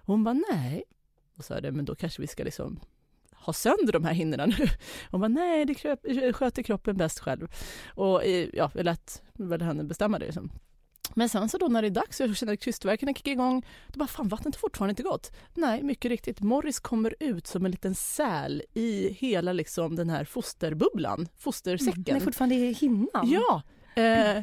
Och 0.00 0.06
hon 0.06 0.24
bara, 0.24 0.36
nej. 0.52 0.82
Och 1.38 1.44
sa 1.44 1.60
det, 1.60 1.72
men 1.72 1.84
då 1.84 1.94
kanske 1.94 2.20
vi 2.22 2.26
ska 2.28 2.44
liksom 2.44 2.80
ha 3.40 3.52
sönder 3.52 3.92
de 3.92 4.04
här 4.04 4.12
hinnorna 4.12 4.46
nu. 4.46 4.54
Hon 5.10 5.20
bara, 5.20 5.28
nej, 5.28 5.64
det 5.64 5.74
kröp, 5.74 6.00
sköter 6.34 6.62
kroppen 6.62 6.96
bäst 6.96 7.18
själv. 7.18 7.48
Och 7.94 8.24
eh, 8.24 8.48
ja, 8.52 8.70
jag 8.74 8.84
lät 8.84 9.22
väl 9.34 9.62
henne 9.62 9.84
bestämma 9.84 10.18
det. 10.18 10.26
Liksom. 10.26 10.50
Men 11.14 11.28
sen 11.28 11.48
så 11.48 11.58
då 11.58 11.68
när 11.68 11.82
det 11.82 11.88
är 11.88 11.90
dags 11.90 12.20
och 12.20 12.26
jag 12.26 12.36
känner 12.36 12.52
att 12.52 12.60
krystvärkarna 12.60 13.14
kickar 13.14 13.32
igång, 13.32 13.66
då 13.88 13.98
bara 13.98 14.08
fan 14.08 14.28
vattnet 14.28 14.54
har 14.54 14.60
fortfarande 14.60 14.90
inte 14.90 15.02
gått. 15.02 15.32
Nej, 15.54 15.82
mycket 15.82 16.08
riktigt. 16.08 16.40
Morris 16.40 16.80
kommer 16.80 17.14
ut 17.20 17.46
som 17.46 17.64
en 17.64 17.70
liten 17.70 17.94
säl 17.94 18.62
i 18.74 19.12
hela 19.12 19.52
liksom 19.52 19.96
den 19.96 20.10
här 20.10 20.24
fosterbubblan, 20.24 21.28
fostersäcken. 21.38 22.02
Den 22.02 22.16
är 22.16 22.20
fortfarande 22.20 22.54
i 22.54 22.72
hinnan? 22.72 23.30
Ja! 23.30 23.62
Eh, 24.02 24.42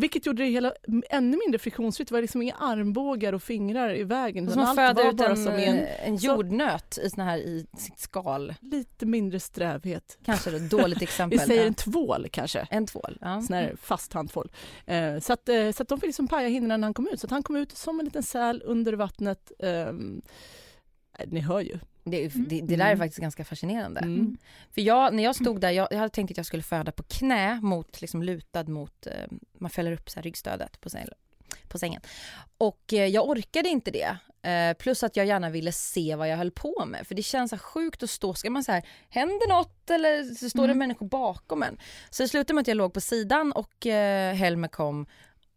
vilket 0.00 0.26
gjorde 0.26 0.42
det 0.42 0.48
hela 0.48 0.72
ännu 1.10 1.36
mindre 1.46 1.58
friktionsfritt. 1.58 2.08
Det 2.08 2.14
var 2.14 2.22
liksom 2.22 2.42
inga 2.42 2.54
armbågar 2.54 3.32
och 3.32 3.42
fingrar 3.42 3.94
i 3.96 4.02
vägen. 4.04 4.50
Som 4.50 4.62
man 4.62 4.76
föder 4.76 5.08
ut 5.14 5.20
en, 5.20 5.36
som 5.36 5.52
en 5.52 5.86
en 6.04 6.18
så- 6.18 6.26
jordnöt 6.26 6.98
i, 7.02 7.10
såna 7.10 7.24
här, 7.24 7.38
i 7.38 7.66
sitt 7.78 7.98
skal. 7.98 8.54
lite 8.60 9.06
mindre 9.06 9.40
strävhet. 9.40 10.18
Kanske 10.24 10.50
då, 10.50 10.76
dåligt 10.76 10.98
Vi 11.00 11.04
exempel. 11.04 11.40
säger 11.40 11.60
Ja. 11.60 11.66
en 11.66 11.74
tvål 11.74 12.28
kanske. 12.30 12.66
en 12.70 12.86
tvål. 12.86 13.18
Ja. 13.20 13.42
Sån 13.42 13.56
här 13.56 13.74
fast 13.82 14.12
handtvål. 14.12 14.50
Eh, 14.86 15.18
så, 15.18 15.32
att, 15.32 15.48
eh, 15.48 15.70
så 15.70 15.82
att 15.82 15.88
de 15.88 16.00
fick 16.00 16.06
liksom 16.08 16.28
paja 16.28 16.48
hinnorna 16.48 16.76
när 16.76 16.86
han 16.86 16.94
kom 16.94 17.08
ut. 17.08 17.20
Så 17.20 17.26
han 17.30 17.42
kom 17.42 17.56
ut 17.56 17.76
som 17.76 17.98
en 17.98 18.04
liten 18.04 18.22
säl 18.22 18.62
under 18.64 18.92
vattnet. 18.92 19.52
ehm, 19.58 20.22
ni 21.26 21.40
hör 21.40 21.60
ju. 21.60 21.78
Det, 22.04 22.24
är- 22.24 22.30
det, 22.34 22.60
det 22.60 22.76
där 22.76 22.84
är 22.84 22.88
Mm. 22.88 22.98
faktiskt 22.98 23.20
ganska 23.20 23.44
fascinerande. 23.44 24.00
Mm. 24.00 24.36
För 24.74 24.80
jag, 24.80 25.14
när 25.14 25.22
jag 25.24 25.34
stod 25.36 25.60
där, 25.60 25.70
jag, 25.70 25.88
jag 25.90 25.98
hade 25.98 26.10
tänkt 26.14 26.30
att 26.30 26.36
jag 26.36 26.46
skulle 26.46 26.62
föda 26.62 26.92
på 26.92 27.02
knä 27.02 27.60
mot, 27.60 28.00
liksom 28.00 28.22
lutad 28.22 28.64
mot, 28.64 29.06
eh, 29.06 29.12
man 29.58 29.70
fäller 29.70 29.92
upp 29.92 30.10
så 30.10 30.16
här 30.16 30.22
ryggstödet 30.22 30.80
på, 30.80 30.90
säng, 30.90 31.06
på 31.68 31.78
sängen. 31.78 32.00
Och 32.58 32.92
eh, 32.92 33.06
jag 33.06 33.28
orkade 33.28 33.68
inte 33.68 33.90
det. 33.90 34.16
Eh, 34.48 34.74
plus 34.74 35.02
att 35.02 35.16
jag 35.16 35.26
gärna 35.26 35.50
ville 35.50 35.72
se 35.72 36.14
vad 36.14 36.28
jag 36.28 36.36
höll 36.36 36.50
på 36.50 36.84
med. 36.86 37.06
För 37.06 37.14
det 37.14 37.22
känns 37.22 37.50
så 37.50 37.58
sjukt 37.58 38.02
att 38.02 38.10
stå, 38.10 38.34
ska 38.34 38.50
man 38.50 38.64
så 38.64 38.72
här, 38.72 38.82
händer 39.08 39.48
något 39.48 39.90
eller 39.90 40.22
så 40.34 40.50
står 40.50 40.62
det 40.62 40.64
Mm. 40.64 40.78
människor 40.78 41.06
bakom 41.08 41.62
en. 41.62 41.78
Så 42.10 42.22
det 42.22 42.28
slutade 42.28 42.54
med 42.54 42.60
att 42.62 42.68
jag 42.68 42.76
låg 42.76 42.92
på 42.92 43.00
sidan 43.00 43.52
och 43.52 43.86
eh, 43.86 44.34
Helmer 44.34 44.68
kom 44.68 45.06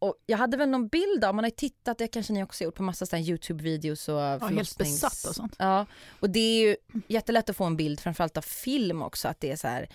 och 0.02 0.16
jag 0.26 0.38
hade 0.38 0.58
väl 0.58 0.70
någon 0.70 0.88
bild 0.88 1.24
av, 1.24 1.36
man 1.36 1.44
har 1.44 1.50
ju 1.50 1.56
tittat, 1.56 1.98
det 1.98 2.08
kanske 2.08 2.34
ni 2.34 2.44
också 2.44 2.64
gjort 2.64 2.76
på 2.76 2.84
massa 2.84 3.06
Youtube-videos 3.18 4.10
och 4.10 4.44
Ja, 4.44 4.48
helt 4.48 4.78
besatt 4.78 5.26
och 5.30 5.36
sånt. 5.36 5.56
Ja, 5.60 5.86
och 6.20 6.30
det 6.30 6.40
är 6.40 6.68
ju 6.68 6.76
jättelätt 7.08 7.50
att 7.50 7.58
få 7.58 7.64
en 7.64 7.78
bild 7.78 8.00
framförallt 8.00 8.38
av 8.38 8.42
film 8.42 9.02
också 9.02 9.28
att 9.28 9.40
det 9.40 9.52
är 9.52 9.56
så 9.56 9.68
här 9.68 9.90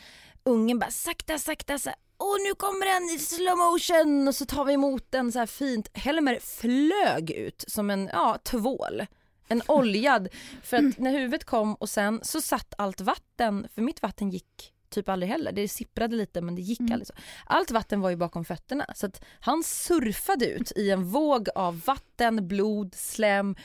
ungen 0.44 0.78
bara 0.78 0.90
sakta 0.90 1.38
sakta 1.38 1.78
så 1.78 1.88
här, 1.88 1.98
Åh 2.18 2.36
nu 2.48 2.54
kommer 2.54 2.86
den 2.86 3.16
i 3.16 3.18
slow 3.18 3.56
motion 3.56 4.28
och 4.28 4.34
så 4.34 4.46
tar 4.46 4.64
vi 4.64 4.72
emot 4.72 5.06
den 5.10 5.32
så 5.32 5.38
här 5.38 5.46
fint. 5.46 5.88
Helmer 5.92 6.38
flög 6.42 7.30
ut 7.30 7.64
som 7.68 7.90
en 7.90 8.10
ja, 8.12 8.38
tvål. 8.44 9.06
En 9.48 9.62
oljad. 9.68 10.28
För 10.62 10.76
att 10.76 10.98
när 10.98 11.10
huvudet 11.10 11.44
kom 11.44 11.74
och 11.74 11.88
sen 11.88 12.20
så 12.22 12.40
satt 12.40 12.74
allt 12.78 13.00
vatten, 13.00 13.68
för 13.74 13.82
mitt 13.82 14.02
vatten 14.02 14.30
gick 14.30 14.72
typ 14.90 15.08
aldrig 15.08 15.30
heller. 15.30 15.52
Det 15.52 15.68
sipprade 15.68 16.16
lite 16.16 16.40
men 16.40 16.54
det 16.54 16.62
gick 16.62 16.80
Mm. 16.80 16.92
aldrig 16.92 17.06
så. 17.06 17.14
Allt 17.46 17.70
vatten 17.70 18.00
var 18.00 18.10
ju 18.10 18.16
bakom 18.16 18.44
fötterna 18.44 18.86
så 18.94 19.06
att 19.06 19.24
han 19.40 19.62
surfade 19.62 20.46
ut 20.50 20.72
i 20.76 20.90
en 20.90 21.04
våg 21.04 21.48
av 21.54 21.80
vatten, 21.86 22.48
blod, 22.48 22.94
slem 22.94 23.56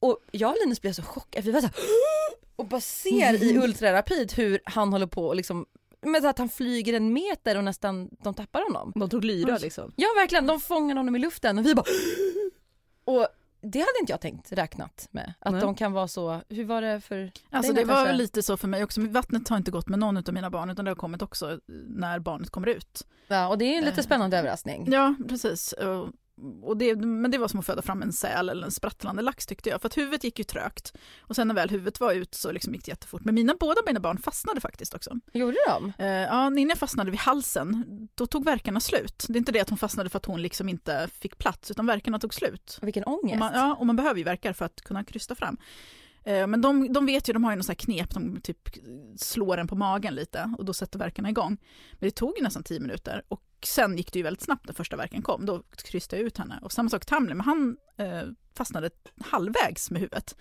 och 0.00 0.18
jag 0.30 0.50
och 0.50 0.56
Linus 0.64 0.80
blev 0.80 0.92
så 0.92 1.02
chockade. 1.02 1.46
Vi 1.46 1.52
var 1.52 1.60
så 1.60 1.66
här, 1.66 1.76
och 2.56 2.66
bara 2.68 2.80
ser 2.80 3.42
i 3.42 3.58
ultrarapid 3.58 4.32
hur 4.32 4.60
han 4.64 4.92
håller 4.92 5.06
på 5.06 5.26
och 5.26 5.36
liksom 5.36 5.66
med 6.02 6.24
att 6.26 6.38
han 6.38 6.48
flyger 6.48 6.92
en 6.94 7.12
meter 7.12 7.56
och 7.56 7.64
nästan 7.64 8.08
de 8.22 8.34
tappar 8.34 8.62
honom. 8.62 8.92
De 8.94 9.10
tog 9.10 9.24
lyra 9.24 9.58
liksom. 9.58 9.92
Ja 9.96 10.08
verkligen, 10.16 10.46
de 10.46 10.60
fångar 10.60 10.96
honom 10.96 11.16
i 11.16 11.18
luften 11.18 11.58
och 11.58 11.66
vi 11.66 11.74
bara 11.74 11.86
och 13.04 13.28
det 13.60 13.78
hade 13.78 13.98
inte 14.00 14.12
jag 14.12 14.20
tänkt 14.20 14.52
räknat 14.52 15.08
med. 15.10 15.34
Att 15.38 15.52
Nej. 15.52 15.60
de 15.60 15.74
kan 15.74 15.92
vara 15.92 16.08
så, 16.08 16.40
hur 16.48 16.64
var 16.64 16.82
det 16.82 17.00
för 17.00 17.32
Alltså 17.50 17.72
det 17.72 17.84
var 17.84 18.04
väl 18.04 18.16
lite 18.16 18.42
så 18.42 18.56
för 18.56 18.68
mig 18.68 18.84
också. 18.84 19.00
Vattnet 19.00 19.48
har 19.48 19.56
inte 19.56 19.70
gått 19.70 19.88
med 19.88 19.98
någon 19.98 20.16
av 20.16 20.32
mina 20.32 20.50
barn 20.50 20.70
utan 20.70 20.84
det 20.84 20.90
har 20.90 20.96
kommit 20.96 21.22
också 21.22 21.60
när 21.86 22.18
barnet 22.18 22.50
kommer 22.50 22.66
ut. 22.66 23.06
Ja, 23.28 23.48
och 23.48 23.58
det 23.58 23.64
är 23.64 23.78
en 23.78 23.84
lite 23.84 24.00
Eh, 24.00 24.04
spännande 24.04 24.38
överraskning. 24.38 24.88
Ja, 24.92 25.14
precis. 25.28 25.74
Och- 26.42 26.68
Och 26.68 26.76
det, 26.76 26.96
men 26.96 27.30
det 27.30 27.38
var 27.38 27.48
som 27.48 27.60
att 27.60 27.66
föda 27.66 27.82
fram 27.82 28.02
en 28.02 28.12
säl 28.12 28.48
eller 28.48 28.64
en 28.64 28.70
sprattlande 28.72 29.22
lax 29.22 29.46
tyckte 29.46 29.68
jag. 29.70 29.80
För 29.80 29.86
att 29.86 29.96
huvudet 29.96 30.24
gick 30.24 30.38
ju 30.38 30.44
trögt. 30.44 30.96
Och 31.20 31.36
sen 31.36 31.48
när 31.48 31.54
väl 31.54 31.70
huvudet 31.70 32.00
var 32.00 32.12
ut 32.12 32.34
så 32.34 32.52
liksom 32.52 32.74
gick 32.74 32.84
det 32.84 32.90
jättefort. 32.90 33.24
Men 33.24 33.34
mina 33.34 33.54
båda 33.60 33.80
mina 33.86 34.00
barn 34.00 34.18
fastnade 34.18 34.60
faktiskt 34.60 34.94
också. 34.94 35.14
Gjorde 35.32 35.56
de? 35.68 35.92
Eh, 35.98 36.06
ja, 36.06 36.50
Ninja 36.50 36.76
fastnade 36.76 37.10
vid 37.10 37.20
halsen. 37.20 37.84
Då 38.14 38.26
tog 38.26 38.44
verkarna 38.44 38.80
slut. 38.80 39.24
Det 39.28 39.36
är 39.36 39.38
inte 39.38 39.52
det 39.52 39.60
att 39.60 39.68
hon 39.68 39.78
fastnade 39.78 40.10
för 40.10 40.16
att 40.16 40.24
hon 40.26 40.42
liksom 40.42 40.68
inte 40.68 41.08
fick 41.20 41.38
plats 41.38 41.70
utan 41.70 41.86
verkarna 41.86 42.18
tog 42.18 42.34
slut. 42.34 42.78
Vilken 42.82 43.04
Och 43.04 43.24
ångest. 43.24 43.38
man, 43.38 43.52
ja, 43.54 43.74
och 43.78 43.86
man 43.86 43.96
behöver 43.96 44.18
ju 44.18 44.24
verkar 44.24 44.52
för 44.52 44.64
att 44.64 44.80
kunna 44.80 45.04
krysta 45.04 45.34
fram. 45.34 45.56
Eh, 46.24 46.46
Men 46.46 46.60
de, 46.60 46.92
de 46.92 47.06
vet 47.06 47.28
ju, 47.28 47.32
de 47.32 47.44
har 47.44 47.52
ju 47.52 47.56
något 47.56 47.68
här 47.68 47.74
knep, 47.74 48.10
de 48.14 48.40
typ 48.40 48.58
slår 49.16 49.58
en 49.58 49.68
på 49.68 49.76
magen 49.76 50.14
lite 50.14 50.54
och 50.58 50.64
då 50.64 50.72
sätter 50.72 50.98
verkarna 50.98 51.28
igång. 51.30 51.56
Men 51.92 52.06
det 52.06 52.10
tog 52.10 52.42
nästan 52.42 52.62
tio 52.62 52.80
minuter 52.80 53.22
och 53.28 53.42
sen 53.66 53.96
gick 53.96 54.12
det 54.12 54.18
ju 54.18 54.22
väldigt 54.22 54.42
snabbt 54.42 54.66
när 54.66 54.74
första 54.74 54.96
verken 54.96 55.22
kom. 55.22 55.46
Då 55.46 55.62
krystade 55.84 56.22
jag 56.22 56.26
ut 56.26 56.38
henne. 56.38 56.58
Och 56.62 56.72
samma 56.72 56.88
sak 56.90 57.04
Tamlin, 57.06 57.36
men 57.36 57.46
han 57.46 57.76
eh, 57.98 58.28
fastnade 58.56 58.90
halvvägs 59.24 59.90
med 59.90 60.00
huvudet. 60.00 60.36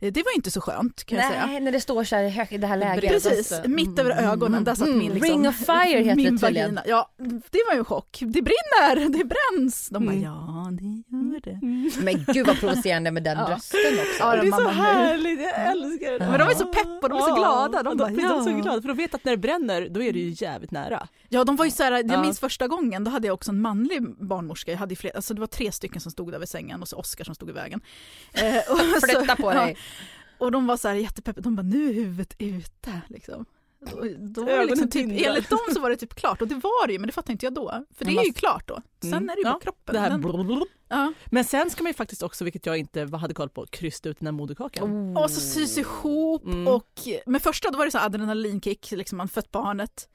Eh, 0.00 0.12
det 0.12 0.22
var 0.22 0.36
inte 0.36 0.50
så 0.50 0.60
skönt 0.60 1.04
kan 1.04 1.18
jag 1.18 1.28
säga. 1.30 1.46
Nej, 1.46 1.60
när 1.60 1.72
det 1.72 1.80
står 1.80 2.04
så 2.04 2.16
här 2.16 2.52
i 2.54 2.58
det 2.58 2.66
här 2.66 2.76
läget. 2.76 3.10
Precis, 3.12 3.52
Mm. 3.52 3.74
mitt 3.74 3.98
över 3.98 4.10
ögonen, 4.32 4.64
där 4.64 4.74
satt 4.74 4.86
Mm. 4.88 4.98
min 4.98 5.12
liksom, 5.12 5.30
Ring 5.32 5.48
of 5.48 5.56
fire 5.56 5.98
heter 6.02 6.16
min 6.16 6.36
det 6.36 6.46
tydligen. 6.46 6.80
Ja, 6.86 7.10
det 7.50 7.60
var 7.66 7.74
ju 7.74 7.78
en 7.78 7.84
chock. 7.84 8.18
Det 8.20 8.42
brinner, 8.42 9.08
det 9.18 9.24
bränns. 9.24 9.88
De 9.88 10.06
bara, 10.06 10.12
Mm. 10.12 10.22
ja 10.24 10.68
det 10.72 10.84
gör 10.84 11.40
det. 11.40 11.60
Men 12.04 12.24
gud 12.34 12.46
vad 12.46 12.60
provocerande 12.60 13.10
med 13.10 13.22
den 13.24 13.38
Ja. 13.38 13.44
rösten 13.54 13.80
också. 14.00 14.18
Ja, 14.20 14.36
det 14.36 14.46
är 14.48 14.52
så 14.52 14.68
härligt, 14.68 15.40
jag 15.40 15.70
älskar 15.70 16.12
det. 16.12 16.18
Men 16.30 16.38
de 16.38 16.48
är 16.48 16.54
så 16.54 16.66
pepp 16.66 17.02
och 17.02 17.08
de 17.08 17.18
är 17.18 17.22
så 17.22 17.34
glada. 17.34 17.82
De 17.82 17.96
bara, 17.96 18.08
de, 18.08 18.18
är 18.24 18.42
så 18.42 18.50
ja. 18.50 18.56
glada 18.58 18.80
för 18.80 18.88
de 18.88 18.96
vet 18.96 19.14
att 19.14 19.24
när 19.24 19.32
det 19.32 19.38
bränner 19.38 19.88
då 19.88 20.02
är 20.02 20.12
det 20.12 20.18
ju 20.18 20.34
jävligt 20.46 20.70
nära. 20.70 21.08
Ja, 21.28 21.44
de 21.44 21.56
var 21.56 21.64
ju 21.64 21.70
så 21.70 21.82
här, 21.82 21.92
jag 21.92 22.10
Ja. 22.10 22.22
minns 22.22 22.40
första 22.58 22.68
gången, 22.68 23.04
då 23.04 23.10
hade 23.10 23.26
jag 23.26 23.34
också 23.34 23.50
en 23.50 23.60
manlig 23.60 24.16
barnmorska. 24.26 24.70
Jag 24.70 24.78
hade 24.78 24.92
ju 24.92 24.96
fler, 24.96 25.16
alltså 25.16 25.34
det 25.34 25.40
var 25.40 25.46
tre 25.46 25.72
stycken 25.72 26.00
som 26.00 26.12
stod 26.12 26.32
där 26.32 26.38
vid 26.38 26.48
sängen 26.48 26.82
och 26.82 26.88
så 26.88 26.96
Oskar 26.96 27.24
som 27.24 27.34
stod 27.34 27.48
i 27.50 27.52
vägen. 27.52 27.80
Eh, 28.32 28.62
Flytta 29.02 29.36
på 29.36 29.50
dig. 29.50 29.76
Ja, 30.38 30.44
och 30.46 30.52
de 30.52 30.66
var 30.66 30.76
så 30.76 30.88
här 30.88 30.94
jättepeppiga, 30.94 31.42
de 31.42 31.56
bara 31.56 31.62
nu 31.62 31.88
är 31.90 31.92
huvudet 31.94 32.34
ute 32.38 33.00
liksom. 33.08 33.44
Då, 33.80 34.04
då 34.18 34.40
var 34.40 34.46
det 34.48 34.52
Ögonen 34.54 34.66
liksom 34.68 34.90
typ, 34.90 35.26
enligt 35.26 35.50
dem 35.50 35.58
så 35.74 35.80
var 35.80 35.90
det 35.90 35.96
typ 35.96 36.14
klart 36.14 36.42
och 36.42 36.48
det 36.48 36.54
var 36.54 36.86
det 36.86 36.92
ju 36.92 36.98
men 36.98 37.06
det 37.06 37.12
fattade 37.12 37.32
inte 37.32 37.46
jag 37.46 37.54
då. 37.54 37.84
För 37.98 38.04
det 38.04 38.10
är 38.10 38.24
ju 38.24 38.32
klart 38.32 38.68
då. 38.68 38.82
Sen 39.02 39.12
Mm. 39.12 39.28
är 39.28 39.34
det 39.34 39.40
ju 39.42 39.46
Ja, 39.48 39.58
kroppen. 39.62 39.94
Det 39.94 40.00
här 40.00 40.10
Den- 40.10 40.64
ja. 40.88 41.12
Men 41.26 41.44
sen 41.44 41.70
ska 41.70 41.82
man 41.82 41.90
ju 41.90 41.94
faktiskt 41.94 42.22
också, 42.22 42.44
vilket 42.44 42.66
jag 42.66 42.78
inte 42.78 43.00
hade 43.16 43.34
koll 43.34 43.48
på, 43.48 43.66
krysta 43.66 44.08
ut 44.08 44.18
den 44.18 44.26
här 44.26 44.32
moderkakan. 44.32 45.16
Och 45.16 45.30
så 45.30 45.40
sys 45.40 45.78
ihop 45.78 46.44
Mm. 46.44 46.68
och 46.68 46.98
men 47.26 47.40
första 47.40 47.70
då 47.70 47.78
var 47.78 47.84
det 47.84 47.90
så 47.90 47.98
adrenalinkick, 47.98 48.90
liksom 48.90 49.18
man 49.18 49.28
fött 49.28 49.50
barnet. 49.50 50.08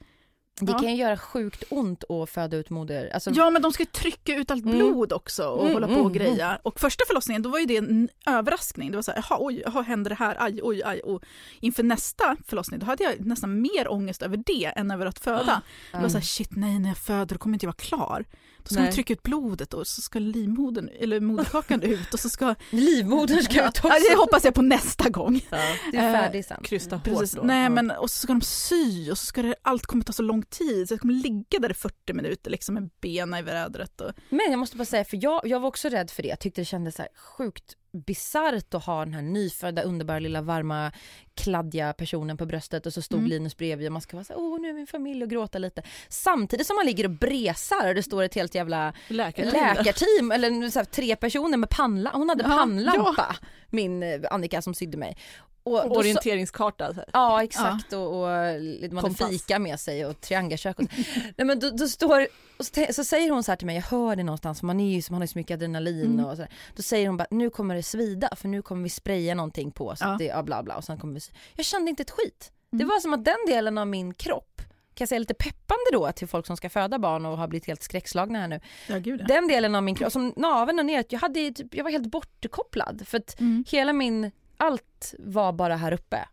Det 0.60 0.72
Ja. 0.72 0.78
kan 0.78 0.88
ju 0.90 0.96
göra 0.96 1.16
sjukt 1.16 1.64
ont 1.70 2.04
att 2.10 2.30
föda 2.30 2.56
ut 2.56 2.70
moder. 2.70 3.10
Alltså, 3.14 3.30
Ja 3.30 3.50
men 3.50 3.62
de 3.62 3.72
ska 3.72 3.84
trycka 3.86 4.34
ut 4.36 4.50
allt 4.50 4.64
Mm. 4.64 4.76
blod 4.78 5.12
också 5.12 5.46
och 5.48 5.60
Mm, 5.62 5.72
hålla 5.74 5.86
på 5.86 5.92
mm, 5.92 6.04
och 6.06 6.14
greja. 6.14 6.58
Och 6.62 6.80
första 6.80 7.04
förlossningen 7.06 7.42
då 7.42 7.48
var 7.50 7.58
ju 7.58 7.66
det 7.66 7.76
en 7.76 8.08
överraskning. 8.26 8.90
Det 8.90 8.96
var 8.96 9.02
så 9.02 9.10
här, 9.12 9.24
jaha 9.30 9.38
oj, 9.40 9.62
jaha, 9.66 9.82
händer 9.82 10.08
det 10.08 10.14
här, 10.14 10.36
aj, 10.38 10.60
oj, 10.62 10.82
aj. 10.84 11.00
Och 11.00 11.22
inför 11.60 11.82
nästa 11.82 12.36
förlossning 12.46 12.80
då 12.80 12.86
hade 12.86 13.04
jag 13.04 13.26
nästan 13.26 13.60
mer 13.62 13.92
ångest 13.92 14.22
över 14.22 14.42
det 14.46 14.64
än 14.76 14.90
över 14.90 15.06
att 15.06 15.18
föda. 15.18 15.62
Det 15.92 15.98
var 15.98 16.08
så 16.08 16.16
här, 16.18 16.24
shit 16.24 16.50
nej 16.56 16.78
när 16.78 16.88
jag 16.88 16.98
föder 16.98 17.26
då 17.34 17.38
kommer 17.38 17.54
inte 17.54 17.66
jag 17.66 17.68
vara 17.68 17.76
klar. 18.06 18.24
Då 18.64 18.74
ska 18.74 18.80
Nej. 18.80 18.90
de 18.90 18.94
trycka 18.94 19.12
ut 19.12 19.22
blodet 19.22 19.74
och 19.74 19.86
så 19.86 20.02
ska 20.02 20.18
livmodern, 20.18 20.88
eller 21.00 21.20
moderkakan 21.20 21.82
ut 21.92 22.14
och 22.14 22.20
så 22.20 22.28
ska... 22.28 22.54
livmodern 22.70 23.42
ska 23.42 23.68
ut 23.68 23.68
också. 23.68 23.88
Ja, 23.88 23.98
det 24.10 24.16
hoppas 24.16 24.44
jag 24.44 24.54
på 24.54 24.62
nästa 24.62 25.08
gång. 25.08 25.40
Ja. 25.50 25.58
Du 25.92 25.98
är 25.98 26.12
färdig 26.12 26.44
sen. 26.44 26.60
Krysta 26.62 26.96
hårt 26.96 27.04
Precis. 27.04 27.32
då. 27.32 27.42
Nej 27.42 27.70
men 27.70 27.90
och 27.90 28.10
så 28.10 28.18
ska 28.18 28.32
de 28.32 28.40
sy 28.40 29.10
och 29.10 29.18
så 29.18 29.26
ska 29.26 29.42
det, 29.42 29.54
allt 29.62 29.86
kommer 29.86 30.04
ta 30.04 30.12
så 30.12 30.22
lång 30.22 30.42
tid 30.42 30.88
så 30.88 30.94
jag 30.94 31.00
kommer 31.00 31.14
ligga 31.14 31.58
där 31.58 31.70
i 31.70 31.74
40 31.74 32.12
minuter 32.12 32.50
liksom 32.50 32.74
med 32.74 32.90
benen 33.00 33.38
i 33.38 33.42
vädret. 33.42 34.00
Och, 34.00 34.12
Men 34.28 34.50
jag 34.50 34.58
måste 34.58 34.76
bara 34.76 34.84
säga, 34.84 35.04
för 35.04 35.18
jag, 35.22 35.40
jag 35.44 35.60
var 35.60 35.68
också 35.68 35.88
rädd 35.88 36.10
för 36.10 36.22
det. 36.22 36.28
Jag 36.28 36.40
tyckte 36.40 36.60
det 36.60 36.64
kändes 36.64 36.94
så 36.94 37.02
här 37.02 37.08
sjukt 37.16 37.76
bisarrt 37.94 38.74
att 38.74 38.84
ha 38.84 39.04
den 39.04 39.14
här 39.14 39.22
nyfödda 39.22 39.82
underbara 39.82 40.18
lilla 40.18 40.40
varma 40.42 40.92
kladdiga 41.34 41.92
personen 41.92 42.36
på 42.36 42.46
bröstet 42.46 42.86
och 42.86 42.92
så 42.92 43.02
stod 43.02 43.18
Mm. 43.18 43.30
Linus 43.30 43.56
bredvid 43.56 43.86
och 43.86 43.92
man 43.92 44.02
ska 44.02 44.16
vara 44.16 44.24
så 44.24 44.32
här, 44.32 44.40
åh 44.40 44.60
nu 44.60 44.68
är 44.68 44.72
min 44.72 44.86
familj 44.86 45.22
och 45.22 45.30
gråta 45.30 45.58
lite. 45.58 45.82
Samtidigt 46.08 46.66
som 46.66 46.76
man 46.76 46.86
ligger 46.86 47.04
och 47.04 47.10
bresar 47.10 47.88
och 47.88 47.94
det 47.94 48.02
står 48.02 48.22
ett 48.22 48.34
helt 48.34 48.54
jävla 48.54 48.92
Läkare. 49.08 49.50
läkarteam 49.50 50.32
eller 50.32 50.70
så 50.70 50.78
här, 50.78 50.84
tre 50.84 51.16
personer 51.16 51.56
med 51.58 51.70
pannla 51.70 52.10
hon 52.14 52.28
hade 52.28 52.42
Ja, 52.44 52.48
pannlampa 52.48 53.36
min 53.70 54.02
eh, 54.02 54.20
Annika 54.30 54.62
som 54.62 54.74
sydde 54.74 54.96
mig. 54.98 55.16
Och 55.64 55.78
så- 55.78 55.88
Orienteringskarta. 55.98 56.94
Så. 56.94 57.04
Ja 57.12 57.42
exakt 57.42 57.92
och, 57.92 58.22
och 58.22 58.60
lite- 58.60 58.94
man 58.94 59.04
hade 59.04 59.30
fika 59.32 59.58
med 59.58 59.80
sig 59.80 60.06
och 60.06 60.20
triangelkök 60.20 60.78
och. 60.78 60.84
Nej 61.36 61.46
men 61.46 61.58
då, 61.58 61.70
då 61.70 61.88
står 61.88 62.26
och 62.58 62.66
så, 62.66 62.86
så 62.92 63.04
säger 63.04 63.30
hon 63.30 63.42
så 63.42 63.50
här 63.50 63.56
till 63.56 63.66
mig, 63.66 63.74
jag 63.76 63.82
hör 63.82 64.16
det 64.16 64.22
någonstans, 64.22 64.62
man, 64.62 64.80
är 64.80 64.96
ju, 64.96 65.02
man 65.10 65.16
har 65.20 65.24
ju 65.24 65.28
så 65.28 65.38
mycket 65.38 65.54
adrenalin 65.54 66.04
Mm. 66.12 66.24
och 66.24 66.36
så 66.36 66.42
här. 66.42 66.50
Då 66.76 66.82
säger 66.82 67.06
hon 67.06 67.16
bara, 67.16 67.26
nu 67.30 67.50
kommer 67.50 67.74
det 67.74 67.82
svida 67.82 68.28
för 68.36 68.48
nu 68.48 68.62
kommer 68.62 68.82
vi 68.82 68.88
spraya 68.88 69.34
någonting 69.34 69.70
på 69.70 69.96
så 69.96 70.04
Ja. 70.04 70.08
att 70.12 70.18
det, 70.18 70.24
ja 70.24 70.42
bla 70.42 70.62
bla 70.62 70.76
och 70.76 70.84
sen 70.84 70.98
kommer 70.98 71.14
vi 71.14 71.20
Jag 71.54 71.66
kände 71.66 71.90
inte 71.90 72.02
ett 72.02 72.10
skit. 72.10 72.52
Det 72.70 72.76
Mm. 72.76 72.88
var 72.88 73.00
som 73.00 73.14
att 73.14 73.24
den 73.24 73.36
delen 73.46 73.78
av 73.78 73.86
min 73.86 74.14
kropp 74.14 74.60
kan 74.94 75.02
jag 75.04 75.08
säga 75.08 75.18
lite 75.18 75.34
peppande 75.34 75.84
då 75.92 76.12
till 76.12 76.28
folk 76.28 76.46
som 76.46 76.56
ska 76.56 76.70
föda 76.70 76.98
barn 76.98 77.26
och 77.26 77.38
har 77.38 77.48
blivit 77.48 77.66
helt 77.66 77.82
skräckslagna 77.82 78.38
här 78.38 78.48
nu. 78.48 78.60
Ja, 78.88 78.98
gud 78.98 79.20
ja. 79.20 79.24
Den 79.26 79.48
delen 79.48 79.74
av 79.74 79.82
min 79.82 79.94
kropp, 79.94 80.12
som 80.12 80.32
naveln 80.36 80.78
och 80.78 80.86
ner, 80.86 81.04
jag, 81.08 81.20
hade, 81.20 81.50
typ, 81.52 81.74
jag 81.74 81.84
var 81.84 81.90
helt 81.90 82.06
bortkopplad 82.10 83.02
för 83.08 83.18
att 83.18 83.40
Mm. 83.40 83.64
hela 83.68 83.92
min, 83.92 84.30
allt 84.56 85.14
var 85.18 85.52
bara 85.52 85.76
här 85.76 85.92
uppe. 85.92 86.28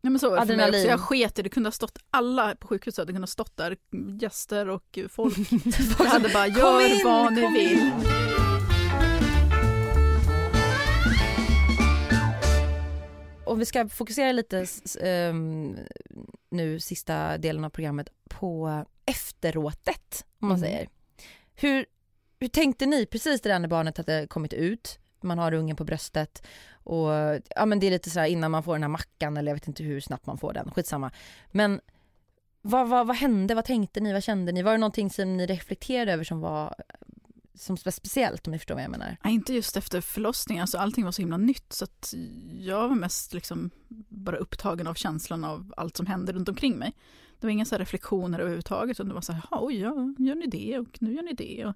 Ja, 0.00 0.10
men 0.10 0.18
så 0.20 0.30
var 0.30 0.36
det 0.40 0.46
för 0.46 0.56
mig 0.56 0.64
Adrenalin. 0.64 0.80
också. 0.80 0.90
Jag 0.90 1.00
sket 1.00 1.38
i 1.38 1.42
det. 1.42 1.48
kunde 1.48 1.66
ha 1.66 1.72
stått 1.72 1.98
alla 2.10 2.54
på 2.56 2.68
sjukhuset 2.68 2.98
hade 3.02 3.12
kunnat 3.12 3.30
stått 3.30 3.56
där, 3.56 3.76
gäster 4.20 4.68
och 4.68 4.98
folk. 5.10 5.36
Jag 5.98 6.04
hade 6.04 6.28
bara, 6.28 6.46
gör 6.46 6.94
in, 6.98 7.00
vad 7.04 7.32
ni 7.32 7.40
vill. 7.58 7.78
in. 7.78 7.92
Och 13.46 13.60
vi 13.60 13.64
ska 13.66 13.88
fokusera 13.88 14.32
lite 14.32 14.66
ehm, 15.00 15.76
nu 16.50 16.80
sista 16.80 17.38
delen 17.38 17.64
av 17.64 17.70
programmet 17.70 18.08
på 18.28 18.84
efteråtet 19.06 20.24
om 20.40 20.48
man 20.48 20.56
Mm. 20.58 20.70
säger. 20.70 20.88
Hur, 21.54 21.86
hur 22.40 22.48
tänkte 22.48 22.86
ni 22.86 23.06
precis 23.06 23.40
det 23.40 23.48
där 23.48 23.58
när 23.58 23.68
barnet 23.68 23.96
hade 23.96 24.26
kommit 24.26 24.52
ut? 24.52 24.98
Man 25.24 25.38
har 25.38 25.54
ungen 25.54 25.76
på 25.76 25.84
bröstet 25.84 26.46
och 26.72 27.10
ja 27.56 27.66
men 27.66 27.80
det 27.80 27.86
är 27.86 27.90
lite 27.90 28.10
sådär 28.10 28.26
innan 28.26 28.50
man 28.50 28.62
får 28.62 28.72
den 28.72 28.82
här 28.82 28.88
mackan 28.88 29.36
eller 29.36 29.50
jag 29.50 29.56
vet 29.56 29.68
inte 29.68 29.82
hur 29.82 30.00
snabbt 30.00 30.26
man 30.26 30.38
får 30.38 30.52
den, 30.52 30.70
skitsamma. 30.70 31.10
Men 31.50 31.80
vad, 32.62 32.88
vad, 32.88 33.06
vad 33.06 33.16
hände, 33.16 33.54
vad 33.54 33.64
tänkte 33.64 34.00
ni, 34.00 34.12
vad 34.12 34.22
kände 34.22 34.52
ni? 34.52 34.62
Var 34.62 34.72
det 34.72 34.78
någonting 34.78 35.10
som 35.10 35.36
ni 35.36 35.46
reflekterade 35.46 36.12
över 36.12 36.24
som 36.24 36.40
var 36.40 36.74
som 37.54 37.76
var 37.84 37.92
speciellt 37.92 38.46
om 38.46 38.52
ni 38.52 38.58
förstår 38.58 38.74
vad 38.74 38.84
jag 38.84 38.90
menar? 38.90 39.16
Nej, 39.24 39.34
inte 39.34 39.54
just 39.54 39.76
efter 39.76 40.00
förlossningen, 40.00 40.62
alltså 40.62 40.78
allting 40.78 41.04
var 41.04 41.12
så 41.12 41.22
himla 41.22 41.36
nytt 41.36 41.72
så 41.72 41.84
att 41.84 42.14
jag 42.60 42.88
var 42.88 42.96
mest 42.96 43.34
liksom 43.34 43.70
bara 44.08 44.36
upptagen 44.36 44.86
av 44.86 44.94
känslan 44.94 45.44
av 45.44 45.74
allt 45.76 45.96
som 45.96 46.06
hände 46.06 46.32
runt 46.32 46.48
omkring 46.48 46.76
mig. 46.76 46.92
Det 47.40 47.46
var 47.46 47.52
inga 47.52 47.64
så 47.64 47.74
här 47.74 47.80
reflektioner 47.80 48.38
överhuvudtaget 48.38 48.96
utan 48.96 49.08
det 49.08 49.14
var 49.14 49.20
så 49.20 49.32
här, 49.32 49.42
oj, 49.50 49.80
ja, 49.80 49.94
gör 50.18 50.34
ni 50.34 50.46
det 50.46 50.78
och 50.78 51.02
nu 51.02 51.14
gör 51.14 51.22
ni 51.22 51.32
det. 51.32 51.64
Och, 51.64 51.74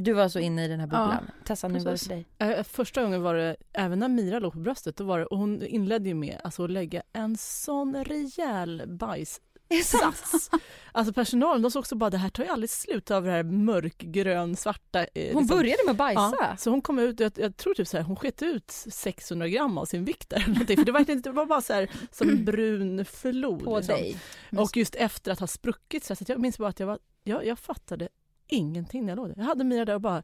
du 0.00 0.12
var 0.12 0.28
så 0.28 0.38
inne 0.38 0.64
i 0.64 0.68
den 0.68 0.80
här 0.80 0.86
bubblan. 0.86 1.30
Tessa, 1.44 1.68
nu 1.68 1.78
var 1.78 1.92
det 1.92 1.98
för 1.98 2.08
dig. 2.08 2.26
Eh, 2.38 2.62
Första 2.64 3.02
gången 3.02 3.22
var 3.22 3.34
det, 3.34 3.56
även 3.72 3.98
när 3.98 4.08
Mira 4.08 4.38
låg 4.38 4.52
på 4.52 4.58
bröstet, 4.58 4.96
då 4.96 5.04
var 5.04 5.18
det, 5.18 5.26
och 5.26 5.38
hon 5.38 5.62
inledde 5.66 6.08
ju 6.08 6.14
med 6.14 6.40
alltså, 6.44 6.64
att 6.64 6.70
lägga 6.70 7.02
en 7.12 7.36
sån 7.36 8.04
rejäl 8.04 8.82
bajssats. 8.86 10.50
Alltså 10.92 11.12
personalen, 11.12 11.62
de 11.62 11.70
såg 11.70 11.80
också 11.80 11.94
bara 11.94 12.10
det 12.10 12.16
här 12.18 12.28
tar 12.30 12.44
ju 12.44 12.50
aldrig 12.50 12.70
slut 12.70 13.10
av 13.10 13.24
det 13.24 13.30
här 13.30 13.42
mörkgrön 13.42 14.56
svarta. 14.56 15.00
eh, 15.00 15.06
Hon 15.14 15.42
liksom. 15.42 15.46
började 15.46 15.82
med 15.84 15.90
att 15.90 15.96
bajsa. 15.96 16.34
Ja, 16.40 16.56
så 16.56 16.70
hon 16.70 16.82
kom 16.82 16.98
ut, 16.98 17.20
jag, 17.20 17.32
jag 17.36 17.56
tror 17.56 17.74
typ 17.74 17.88
så 17.88 17.96
här, 17.96 18.04
hon 18.04 18.16
sket 18.16 18.42
ut 18.42 18.70
600 18.70 19.48
gram 19.48 19.78
av 19.78 19.84
sin 19.84 20.04
vikt 20.04 20.30
där. 20.30 20.44
någonting, 20.48 20.76
För 20.76 20.84
det, 20.84 20.92
var, 20.92 21.00
verkligen- 21.00 21.22
det 21.22 21.30
var 21.30 21.46
bara 21.46 21.60
så 21.60 21.72
här 21.72 21.90
som 22.10 22.28
en 22.28 22.44
brun 22.44 23.04
flod. 23.04 23.64
på 23.64 23.76
liksom. 23.78 23.94
dig. 23.94 24.16
Och 24.56 24.76
just 24.76 24.94
efter 24.94 25.32
att 25.32 25.40
ha 25.40 25.46
spruckit 25.46 26.04
så, 26.04 26.14
här, 26.14 26.16
så 26.24 26.32
jag 26.32 26.38
minns 26.40 26.58
bara 26.58 26.68
att 26.68 26.80
jag, 26.80 26.86
var, 26.86 26.98
jag, 27.24 27.46
jag 27.46 27.58
fattade 27.58 28.08
ingenting 28.50 29.02
när 29.06 29.08
jag 29.10 29.16
låg 29.16 29.28
där. 29.28 29.34
Jag 29.36 29.44
hade 29.44 29.64
Mira 29.64 29.84
där 29.84 29.94
och 29.94 30.00
bara 30.00 30.22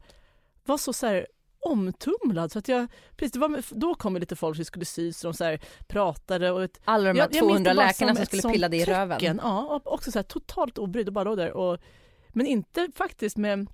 var 0.65 0.77
så, 0.77 0.93
så 0.93 1.05
här 1.07 1.27
omtumlad 1.59 2.51
så 2.51 2.59
att 2.59 2.67
jag, 2.67 2.87
precis, 3.15 3.35
var, 3.35 3.61
då 3.79 3.95
kom 3.95 4.13
det 4.13 4.19
lite 4.19 4.35
folk 4.35 4.55
som 4.55 4.65
skulle 4.65 4.85
sys 4.85 5.23
och 5.25 5.31
de 5.31 5.37
så 5.37 5.43
här 5.43 5.59
pratade 5.87 6.51
och 6.51 6.63
ett, 6.63 6.79
Alla 6.85 7.03
de 7.03 7.07
här 7.09 7.15
jag- 7.17 7.35
jag 7.35 7.45
minns 7.45 7.47
200 7.47 7.71
det 7.71 7.75
bara 7.75 7.87
läkarna 7.87 8.15
som 8.15 8.25
skulle 8.25 8.53
pilla 8.53 8.69
dig 8.69 8.79
i 8.79 8.85
röven. 8.85 9.19
tecken. 9.19 9.39
Ja, 9.43 9.65
och 9.75 9.93
också 9.93 10.11
så 10.11 10.17
här, 10.19 10.23
totalt 10.23 10.77
obrydd 10.77 11.07
och 11.07 11.13
bara 11.13 11.23
låg 11.23 11.37
där. 11.37 11.51
Och, 11.51 11.77
men 12.29 12.45
inte 12.45 12.89
faktiskt 12.95 13.37
med 13.37 13.67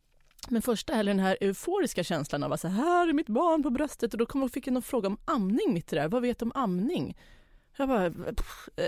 men 0.49 0.61
första 0.61 0.93
heller 0.93 1.11
den 1.13 1.19
här 1.19 1.37
euforiska 1.41 2.03
känslan 2.03 2.43
av 2.43 2.53
att 2.53 2.61
så 2.61 2.67
här 2.67 3.07
är 3.07 3.13
mitt 3.13 3.27
barn 3.29 3.63
på 3.63 3.69
bröstet 3.69 4.13
och 4.13 4.17
då 4.19 4.25
kom 4.25 4.43
och 4.43 4.51
fick 4.51 4.67
jag 4.67 4.73
någon 4.73 4.81
fråga 4.83 5.07
om 5.07 5.17
amning 5.25 5.73
mitt 5.73 5.93
i 5.93 5.95
det 5.95 6.01
där. 6.01 6.09
Vad 6.09 6.21
vet 6.21 6.39
du 6.39 6.45
om 6.45 6.51
amning? 6.55 7.17
Jag 7.77 7.87
bara, 7.89 8.11
pff, 8.11 8.69
eh, 8.75 8.85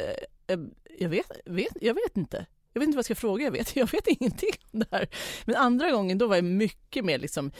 eh, 0.56 0.60
jag, 1.00 1.10
vet, 1.10 1.32
vet, 1.46 1.78
jag 1.82 1.94
vet 1.94 2.18
inte. 2.18 2.46
Jag 2.76 2.80
vet 2.80 2.88
inte 2.88 2.96
vad 2.96 3.00
jag 3.00 3.06
ska 3.06 3.16
fråga, 3.16 3.44
jag 3.44 3.52
vet, 3.52 3.76
jag 3.76 3.92
vet 3.92 4.08
ingenting 4.08 4.50
om 4.72 4.80
det 4.80 4.88
här. 4.92 5.08
Men 5.46 5.56
andra 5.56 5.92
gången 5.92 6.18
då 6.18 6.28
var 6.28 6.36
jag 6.36 6.46
mycket 6.46 7.06
mer 7.06 7.20
liksom 7.20 7.52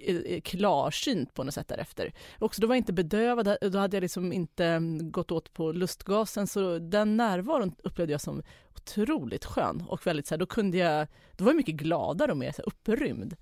eh, 0.00 0.40
klarsynt 0.40 1.34
på 1.34 1.44
något 1.44 1.54
sätt 1.54 1.68
därefter. 1.68 2.12
Också 2.38 2.60
då 2.60 2.66
var 2.66 2.74
jag 2.74 2.80
inte 2.80 2.92
bedövad, 2.92 3.56
då 3.60 3.78
hade 3.78 3.96
jag 3.96 4.02
liksom 4.02 4.32
inte 4.32 4.64
mm, 4.66 5.12
gått 5.12 5.30
åt 5.30 5.52
på 5.52 5.72
lustgasen 5.72 6.46
så 6.46 6.78
den 6.78 7.16
närvaron 7.16 7.74
upplevde 7.84 8.12
jag 8.12 8.20
som 8.20 8.42
otroligt 8.74 9.44
skön 9.44 9.84
och 9.88 10.06
väldigt 10.06 10.26
så 10.26 10.34
här, 10.34 10.38
då 10.38 10.46
kunde 10.46 10.78
jag, 10.78 11.06
då 11.36 11.44
var 11.44 11.52
jag 11.52 11.56
mycket 11.56 11.74
gladare 11.74 12.30
och 12.30 12.38
mer 12.38 12.52
så 12.52 12.62
här, 12.62 12.68
upprymd. 12.68 13.36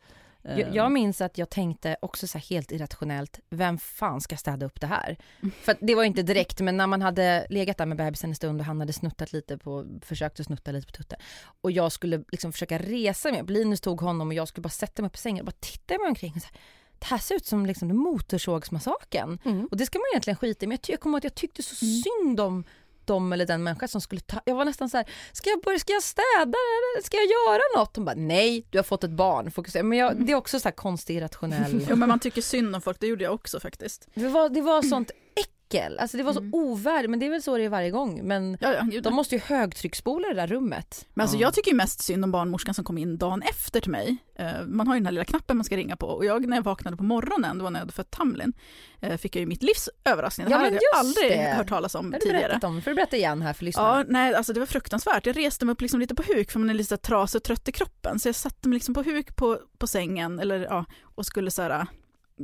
Jag, 0.49 0.61
Eh, 0.61 0.75
jag 0.75 0.93
minns 0.93 1.21
att 1.21 1.39
jag 1.39 1.51
tänkte 1.51 1.97
också 2.03 2.27
så 2.27 2.39
helt 2.39 2.73
irrationellt, 2.73 3.41
vem 3.51 3.79
fan 3.79 4.21
ska 4.21 4.37
städa 4.37 4.67
upp 4.67 4.81
det 4.81 4.87
här? 4.87 5.17
För 5.63 5.77
det 5.81 5.95
var 5.95 6.05
inte 6.05 6.23
direkt, 6.23 6.61
men 6.61 6.77
när 6.77 6.87
man 6.87 7.03
hade 7.03 7.47
legat 7.51 7.79
där 7.79 7.87
med 7.87 7.97
bebisen 7.97 8.31
en 8.31 8.37
stund 8.37 8.61
och 8.61 8.67
han 8.67 8.81
hade 8.81 8.93
snuttat 8.93 9.33
lite 9.33 9.59
på, 9.59 9.87
försökt 10.03 10.41
att 10.41 10.47
snutta 10.47 10.73
lite 10.73 10.87
på 10.87 10.93
tutten 10.93 11.19
och 11.61 11.71
jag 11.71 11.93
skulle 11.93 12.25
liksom 12.33 12.53
försöka 12.53 12.79
resa 12.79 13.31
mig 13.31 13.43
upp, 13.43 13.51
Linus 13.51 13.81
tog 13.81 14.01
honom 14.01 14.29
och 14.29 14.35
jag 14.35 14.49
skulle 14.49 14.63
bara 14.63 14.69
sätta 14.69 15.03
mig 15.03 15.11
på 15.11 15.19
sängen 15.19 15.41
och 15.41 15.47
bara 15.47 15.57
titta 15.61 15.99
mig 15.99 16.09
omkring 16.09 16.33
och 16.37 16.43
så 16.43 16.49
här, 16.53 16.61
det 16.99 17.07
här 17.07 17.19
ser 17.19 17.35
ut 17.35 17.47
som 17.47 17.67
liksom 17.67 17.97
motorsågsmassaken. 17.97 19.39
Mm. 19.45 19.67
Och 19.67 19.77
det 19.77 19.87
ska 19.87 19.99
man 19.99 20.05
egentligen 20.13 20.37
skita 20.37 20.65
i 20.65 20.67
men 20.67 20.73
jag, 20.73 20.83
ty- 20.83 20.93
jag 20.93 21.01
kommer 21.01 21.15
ihåg 21.15 21.19
att 21.21 21.25
jag 21.25 21.35
tyckte 21.35 21.63
så 21.63 21.75
synd 21.75 22.41
om 22.41 22.65
dem 23.07 23.33
eller 23.33 23.47
den 23.47 23.63
människa 23.63 23.89
som 23.89 24.01
skulle 24.01 24.21
ta, 24.21 24.41
jag 24.45 24.55
var 24.55 24.65
nästan 24.65 24.91
så 24.91 24.97
här, 24.97 25.07
ska 25.33 25.51
jag 25.51 25.61
börja, 25.63 25.79
ska 25.79 25.93
jag 25.93 26.03
städa 26.03 26.59
ska 27.03 27.17
jag 27.17 27.27
göra 27.27 27.81
något? 27.81 27.95
De 27.95 28.05
bara 28.05 28.15
nej, 28.17 28.67
du 28.71 28.79
har 28.79 28.83
fått 28.83 29.05
ett 29.05 29.11
barn, 29.11 29.51
fokusera. 29.51 29.83
Men 29.83 29.99
jag, 29.99 30.27
det 30.27 30.33
är 30.33 30.37
också 30.37 30.61
så 30.61 30.69
här 30.69 30.75
konstig 30.75 31.17
irrationell. 31.17 31.87
jo, 31.91 31.97
men 31.97 32.09
man 32.09 32.19
tycker 32.19 32.43
synd 32.43 32.75
om 32.75 32.83
folk, 32.83 33.01
det 33.01 33.07
gjorde 33.07 33.25
jag 33.25 33.35
också 33.35 33.61
faktiskt. 33.61 34.09
Det 34.15 34.29
var, 34.29 34.49
det 34.49 34.61
var 34.61 34.83
sånt 34.83 35.11
äckel, 35.69 35.99
alltså 35.99 36.17
det 36.17 36.23
var 36.23 36.33
så 36.33 36.39
Mm. 36.41 36.55
ovärdigt, 36.55 37.11
men 37.11 37.19
det 37.21 37.27
är 37.27 37.31
väl 37.31 37.43
så 37.43 37.57
det 37.57 37.65
är 37.65 37.69
varje 37.69 37.91
gång. 37.91 38.21
Men 38.25 38.59
Ja, 38.61 38.75
ja, 38.93 39.01
de 39.01 39.15
måste 39.15 39.35
ju 39.35 39.41
högtrycksspola 39.41 40.29
det 40.29 40.35
där 40.35 40.47
rummet. 40.47 41.07
Men 41.15 41.23
alltså 41.23 41.37
Ja. 41.37 41.41
jag 41.43 41.55
tycker 41.55 41.71
ju 41.71 41.77
mest 41.77 42.03
synd 42.03 42.25
om 42.25 42.33
barnmorskan 42.33 42.75
som 42.75 42.85
kom 42.85 42.99
in 42.99 43.19
dagen 43.19 43.43
efter 43.43 43.81
till 43.81 43.91
mig. 43.91 44.17
Eh, 44.35 44.47
Man 44.67 44.87
har 44.87 44.95
ju 44.95 44.99
den 45.01 45.07
här 45.07 45.13
lilla 45.13 45.25
knappen 45.25 45.57
man 45.57 45.65
ska 45.65 45.77
ringa 45.77 45.97
på 45.97 46.07
och 46.07 46.25
jag 46.25 46.47
när 46.49 46.57
jag 46.57 46.63
vaknade 46.65 46.97
på 46.97 47.03
morgonen, 47.03 47.59
det 47.59 47.65
var 47.65 47.71
när 47.71 47.79
jag 47.79 47.83
hade 47.83 47.93
fött 47.93 48.11
Tamlin, 48.11 48.53
eh, 49.01 49.17
fick 49.17 49.37
jag 49.37 49.41
ju 49.41 49.47
mitt 49.47 49.63
livs 49.63 49.89
överraskning. 50.05 50.47
Det 50.47 50.51
Ja, 50.51 50.57
här 50.57 50.65
men 50.65 50.73
hade 50.75 50.85
jag 50.93 50.99
aldrig 51.01 51.31
det. 51.31 51.55
hört 51.57 51.69
talas 51.69 51.95
om 51.95 52.13
har 52.13 52.21
tidigare. 52.21 52.43
berättat 52.43 52.65
om, 52.65 52.83
för 52.83 52.91
du 52.91 52.95
berätta 52.95 53.17
igen 53.17 53.43
här 53.43 53.53
för 53.53 53.65
lyssnarna. 53.65 53.99
Ja, 53.99 54.05
nej, 54.09 54.35
alltså 54.35 54.53
det 54.53 54.61
var 54.61 54.67
fruktansvärt. 54.67 55.27
Jag 55.27 55.37
reste 55.37 55.65
mig 55.65 55.73
upp 55.73 55.81
liksom 55.81 56.01
lite 56.01 56.15
på 56.15 56.23
huk 56.23 56.51
för 56.51 56.59
man 56.59 56.71
är 56.71 56.75
lite 56.75 56.97
trasig 56.97 57.39
och 57.39 57.43
trött 57.45 57.69
i 57.69 57.73
kroppen. 57.73 58.19
Så 58.19 58.29
jag 58.29 58.35
satte 58.35 58.69
mig 58.69 58.75
liksom 58.77 58.95
på 58.95 59.03
huk 59.03 59.37
på, 59.37 59.59
på 59.79 59.87
sängen 59.87 60.39
eller, 60.41 60.61
ja, 60.61 60.85
och 61.03 61.27
skulle 61.27 61.51
så 61.51 61.63
här, 61.63 61.71
äh, 61.71 61.85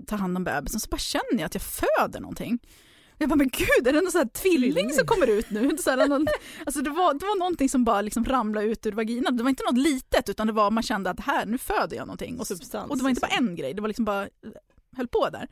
ta 0.06 0.16
hand 0.16 0.36
om 0.36 0.44
bebisen. 0.44 0.80
Så 0.80 0.88
bara 0.90 0.98
känner 0.98 1.38
jag 1.38 1.42
att 1.42 1.54
jag 1.54 1.62
föder 1.62 2.20
någonting. 2.20 2.58
Jag 3.22 3.28
bara, 3.28 3.36
men 3.36 3.48
gud, 3.48 3.86
är 3.86 3.92
det 3.92 4.00
någon 4.00 4.12
så 4.12 4.18
här 4.18 4.24
tvilling 4.24 4.92
som 4.92 5.06
kommer 5.06 5.26
ut 5.26 5.50
nu? 5.50 5.76
Så 5.78 5.90
här, 5.90 6.08
någon, 6.08 6.26
alltså 6.66 6.82
det, 6.82 6.90
var, 6.90 7.14
det 7.14 7.26
var 7.26 7.38
någonting 7.38 7.68
som 7.68 7.84
bara 7.84 8.02
liksom 8.02 8.24
ramlade 8.24 8.66
ut 8.66 8.86
ur 8.86 8.92
vaginan. 8.92 9.36
Det 9.36 9.42
var 9.42 9.50
inte 9.50 9.64
något 9.64 9.78
litet 9.78 10.28
utan 10.28 10.46
det 10.46 10.52
var, 10.52 10.70
man 10.70 10.82
kände 10.82 11.10
att 11.10 11.20
här, 11.20 11.46
nu 11.46 11.58
föder 11.58 11.96
jag 11.96 12.06
någonting. 12.06 12.40
Och, 12.40 12.46
Substans, 12.46 12.90
och 12.90 12.96
det 12.96 13.02
var 13.02 13.10
inte 13.10 13.20
bara 13.20 13.26
liksom. 13.26 13.48
en 13.48 13.56
grej, 13.56 13.74
det 13.74 13.80
var 13.80 13.88
liksom 13.88 14.04
bara, 14.04 14.28
höll 14.96 15.08
på 15.08 15.28
där. 15.28 15.48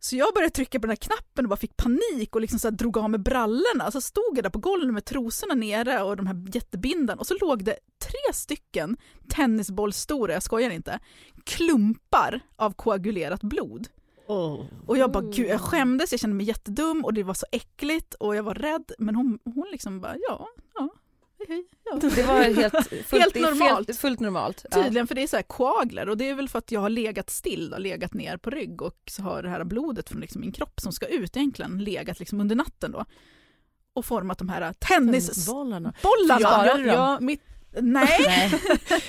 Så 0.00 0.16
jag 0.16 0.34
började 0.34 0.54
trycka 0.54 0.80
på 0.80 0.86
den 0.86 0.90
här 0.90 0.96
knappen 0.96 1.44
och 1.44 1.48
bara 1.48 1.56
fick 1.56 1.76
panik 1.76 2.34
och 2.34 2.40
liksom 2.40 2.58
så 2.58 2.70
drog 2.70 2.98
av 2.98 3.10
mig 3.10 3.20
brallorna. 3.20 3.90
Så 3.90 4.00
stod 4.00 4.32
jag 4.34 4.44
där 4.44 4.50
på 4.50 4.58
golvet 4.58 4.94
med 4.94 5.04
trosorna 5.04 5.54
nere 5.54 6.02
och 6.02 6.16
de 6.16 6.26
här 6.26 6.46
jättebindan 6.54 7.18
och 7.18 7.26
så 7.26 7.34
låg 7.40 7.64
det 7.64 7.78
tre 7.98 8.34
stycken 8.34 8.96
tennisbollstora, 9.28 10.32
jag 10.32 10.42
skojar 10.42 10.70
inte, 10.70 10.98
klumpar 11.44 12.40
av 12.56 12.72
koagulerat 12.72 13.42
blod. 13.42 13.88
Oh. 14.26 14.64
Och 14.86 14.98
jag 14.98 15.10
bara 15.10 15.22
gud, 15.22 15.48
jag 15.48 15.60
skämdes, 15.60 16.12
jag 16.12 16.20
kände 16.20 16.36
mig 16.36 16.46
jättedum 16.46 17.04
och 17.04 17.14
det 17.14 17.22
var 17.22 17.34
så 17.34 17.46
äckligt 17.52 18.14
och 18.14 18.36
jag 18.36 18.42
var 18.42 18.54
rädd. 18.54 18.92
Men 18.98 19.14
hon, 19.14 19.38
hon 19.44 19.68
liksom 19.72 20.00
bara 20.00 20.16
ja, 20.28 20.48
ja, 20.74 20.88
hej, 21.38 21.46
hej, 21.48 21.64
ja. 21.84 21.96
Det 21.96 22.22
var 22.22 22.40
helt, 22.40 22.86
fullt, 22.88 23.10
Helt 23.12 23.34
normalt. 23.34 23.86
Fullt, 23.86 23.98
fullt 23.98 24.20
normalt. 24.20 24.64
Ja. 24.70 24.82
Tydligen, 24.82 25.06
för 25.06 25.14
det 25.14 25.22
är 25.22 25.26
så 25.26 25.36
här 25.36 25.42
koagler 25.42 26.08
och 26.08 26.16
det 26.16 26.28
är 26.28 26.34
väl 26.34 26.48
för 26.48 26.58
att 26.58 26.72
jag 26.72 26.80
har 26.80 26.90
legat 26.90 27.30
still, 27.30 27.70
då, 27.70 27.78
legat 27.78 28.14
ner 28.14 28.36
på 28.36 28.50
rygg 28.50 28.82
och 28.82 28.98
så 29.10 29.22
har 29.22 29.42
det 29.42 29.48
här 29.48 29.64
blodet 29.64 30.08
från 30.08 30.20
liksom 30.20 30.40
min 30.40 30.52
kropp 30.52 30.80
som 30.80 30.92
ska 30.92 31.06
ut 31.06 31.36
egentligen 31.36 31.78
legat 31.78 32.18
liksom 32.18 32.40
under 32.40 32.56
natten 32.56 32.92
då. 32.92 33.04
Och 33.94 34.04
format 34.04 34.38
de 34.38 34.48
här 34.48 34.72
tennisbollarna. 34.72 35.94
Bollarna. 36.02 36.66
Ja, 36.66 36.78
ja, 36.78 37.18
mitt, 37.20 37.42
Nej! 37.80 38.08
Nej. 38.26 38.60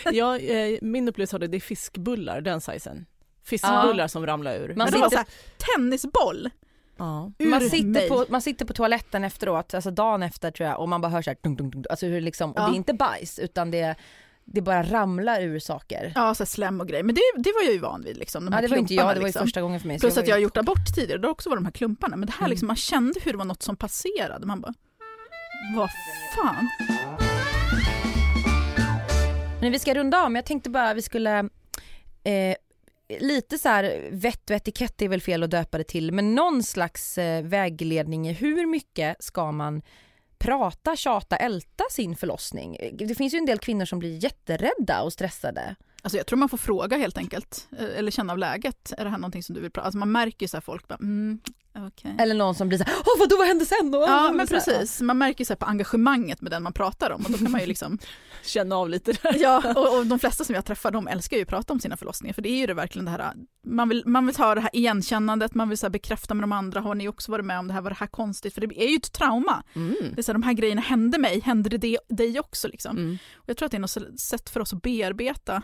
ja, 0.18 0.38
eh, 0.38 0.78
min 0.82 1.10
upplevelse 1.10 1.36
av 1.36 1.40
det, 1.40 1.48
det 1.48 1.58
är 1.58 1.62
fiskbullar, 1.62 2.42
den 2.42 2.62
sizen. 2.62 3.06
Fiskbullar 3.46 4.08
som 4.08 4.26
ramlar 4.26 4.56
ur. 4.56 4.68
Man 4.68 4.78
Men 4.78 4.92
det 4.92 4.98
var 4.98 5.04
så 5.04 5.10
sitter, 5.10 5.18
här, 5.18 5.78
tennisboll 5.78 6.50
ja. 6.98 7.32
man, 7.40 7.62
sitter 7.62 8.10
på, 8.10 8.26
man 8.30 8.42
sitter 8.42 8.66
på 8.66 8.74
toaletten 8.74 9.24
efteråt, 9.24 9.74
alltså 9.74 9.92
dagen 9.92 10.24
efter 10.24 10.52
tror 10.52 10.70
jag, 10.70 10.80
och 10.80 10.90
man 10.90 11.02
bara 11.02 11.12
hör 11.12 11.22
så 11.22 11.30
här 11.30 11.38
dunk, 11.42 11.58
dunk, 11.58 11.74
dunk, 11.74 11.86
alltså 11.90 12.06
hur 12.06 12.22
liksom, 12.22 12.52
och 12.52 12.60
Ja. 12.60 12.68
det 12.68 12.74
är 12.74 12.76
inte 12.76 12.94
bajs 12.94 13.40
utan 13.40 13.72
det 13.72 13.80
är 13.80 13.96
det 14.48 14.62
bara 14.62 14.84
ramlar 14.84 15.42
ur 15.42 15.60
saker. 15.60 16.12
Ja, 16.16 16.36
så 16.36 16.46
slem 16.46 16.82
och 16.82 16.88
grejer. 16.88 17.04
Men 17.04 17.16
det, 17.16 17.22
det 17.38 17.52
var 17.54 17.64
jag 17.64 17.74
ju 17.74 17.80
van 17.80 18.02
vid. 18.04 18.18
Liksom, 18.18 18.46
de 18.46 18.52
Ja, 18.52 18.56
här 18.56 18.62
det 18.62 18.68
var 18.68 18.78
inte 18.78 18.94
jag, 18.94 19.04
det 19.04 19.14
var 19.14 19.16
ju 19.16 19.26
liksom. 19.26 19.46
första 19.46 19.62
gången 19.62 19.80
för 19.80 19.88
mig. 19.88 20.00
Plus 20.00 20.16
jag 20.16 20.22
att 20.24 20.28
jag 20.28 20.36
har 20.36 20.40
gjort 20.42 20.58
abort 20.58 20.96
tidigare, 20.96 21.22
då 21.22 21.30
också 21.30 21.50
var 21.50 21.56
de 21.56 21.66
här 21.66 21.72
klumparna. 21.72 22.16
Men 22.16 22.26
det 22.28 22.32
här 22.34 22.40
Mm. 22.40 22.50
liksom, 22.50 22.68
man 22.68 22.76
kände 22.76 23.20
hur 23.24 23.32
det 23.32 23.38
var 23.38 23.46
något 23.46 23.64
som 23.64 23.76
passerade. 23.76 24.46
Man 24.46 24.62
bara, 24.62 24.74
vad 25.76 25.90
fan? 26.36 26.70
Men 29.62 29.72
vi 29.72 29.80
ska 29.80 29.94
runda 29.94 30.18
av, 30.24 30.32
men 30.32 30.36
jag 30.36 30.46
tänkte 30.46 30.70
bara 30.70 30.94
vi 30.94 31.02
skulle 31.02 31.40
eh, 32.24 32.56
lite 33.20 33.58
så 33.58 33.70
här 33.70 34.10
vett 34.12 34.50
och 34.50 34.56
etikett 34.56 35.02
är 35.02 35.08
väl 35.08 35.22
fel 35.22 35.44
att 35.44 35.52
döpa 35.52 35.78
det 35.78 35.84
till, 35.84 36.12
men 36.12 36.36
någon 36.36 36.64
slags 36.64 37.18
eh, 37.18 37.44
vägledning 37.44 38.28
i 38.28 38.34
hur 38.34 38.66
mycket 38.66 39.24
ska 39.24 39.52
man 39.52 39.82
prata, 40.38 40.96
tjata, 40.96 41.36
älta 41.36 41.84
sin 41.92 42.16
förlossning? 42.16 42.78
Det 42.94 43.16
finns 43.16 43.34
ju 43.34 43.38
en 43.38 43.46
del 43.46 43.60
kvinnor 43.60 43.86
som 43.86 44.00
blir 44.00 44.24
jätterädda 44.24 45.02
och 45.02 45.14
stressade. 45.14 45.76
Alltså 46.02 46.18
jag 46.18 46.28
tror 46.28 46.40
man 46.40 46.50
får 46.50 46.58
fråga 46.58 46.98
helt 46.98 47.18
enkelt. 47.18 47.68
Eh, 47.80 47.98
eller 47.98 48.12
känna 48.12 48.34
av 48.34 48.40
läget. 48.40 48.94
Är 48.98 49.04
det 49.04 49.10
här 49.10 49.18
någonting 49.18 49.44
som 49.44 49.56
du 49.56 49.62
vill 49.62 49.72
prata 49.72 49.86
Alltså 49.86 49.98
man 49.98 50.12
märker 50.12 50.44
ju 50.44 50.48
så 50.48 50.58
här 50.58 50.62
folk 50.62 50.88
bara, 50.88 50.96
mm, 50.96 51.40
okej. 51.78 52.16
Eller 52.20 52.36
någon 52.36 52.56
som 52.56 52.68
blir 52.68 52.78
så 52.78 52.84
här, 52.84 52.94
åh 53.06 53.20
vadå 53.20 53.38
vad 53.38 53.48
hände 53.48 53.66
sen? 53.66 53.94
Och, 53.96 54.02
Ja 54.04 54.32
men 54.32 54.48
precis, 54.48 55.02
man 55.02 55.18
märker 55.18 55.42
ju 55.42 55.46
så 55.46 55.56
på 55.56 55.66
engagemanget 55.66 56.42
med 56.42 56.52
den 56.52 56.64
man 56.64 56.74
pratar 56.74 57.12
om 57.12 57.26
och 57.26 57.32
då 57.32 57.38
kan 57.38 57.52
man 57.52 57.62
ju 57.62 57.68
liksom 57.68 57.98
Känna 58.46 58.76
av 58.76 58.90
lite 58.90 59.12
där. 59.14 59.36
Ja, 59.40 59.74
och, 59.76 59.98
och 59.98 60.06
de 60.06 60.20
flesta 60.20 60.44
som 60.44 60.56
jag 60.56 60.66
träffar 60.66 60.92
de 60.92 61.08
älskar 61.08 61.38
ju 61.38 61.44
att 61.44 61.50
prata 61.50 61.74
om 61.74 61.80
sina 61.80 61.98
förlossningar 61.98 62.34
för 62.34 62.42
det 62.42 62.50
är 62.50 62.58
ju 62.58 62.66
det 62.66 62.74
verkligen 62.74 63.06
det 63.06 63.12
här, 63.12 63.34
man 63.68 63.90
vill, 63.90 64.04
man 64.06 64.26
vill 64.26 64.36
ta 64.36 64.56
det 64.56 64.62
här 64.62 64.70
igenkännandet, 64.74 65.56
man 65.56 65.70
vill 65.70 65.78
så 65.78 65.86
här 65.86 65.92
bekräfta 65.92 66.34
med 66.34 66.44
de 66.44 66.52
andra, 66.52 66.80
har 66.80 66.96
ni 66.96 67.08
också 67.08 67.32
varit 67.32 67.46
med 67.46 67.60
om 67.60 67.68
det 67.68 67.74
här, 67.74 67.82
var 67.82 67.90
det 67.90 67.96
här 68.00 68.08
konstigt? 68.08 68.54
För 68.54 68.62
det 68.62 68.84
är 68.84 68.90
ju 68.90 68.96
ett 68.96 69.12
trauma. 69.12 69.64
Mm. 69.76 69.96
Det 70.14 70.22
är 70.22 70.24
så 70.24 70.32
här, 70.32 70.34
de 70.34 70.44
här 70.44 70.54
grejerna 70.54 70.82
hände 70.82 71.18
mig, 71.18 71.40
hände 71.40 71.70
det 71.70 71.78
dig- 71.78 71.98
dig 72.10 72.40
också 72.40 72.68
liksom? 72.68 72.98
Mm. 72.98 73.18
Och 73.36 73.50
jag 73.50 73.58
tror 73.58 73.66
att 73.66 73.72
det 73.72 73.78
är 73.78 73.82
något 74.10 74.20
sätt 74.20 74.50
för 74.50 74.60
oss 74.60 74.74
att 74.74 74.82
bearbeta, 74.82 75.62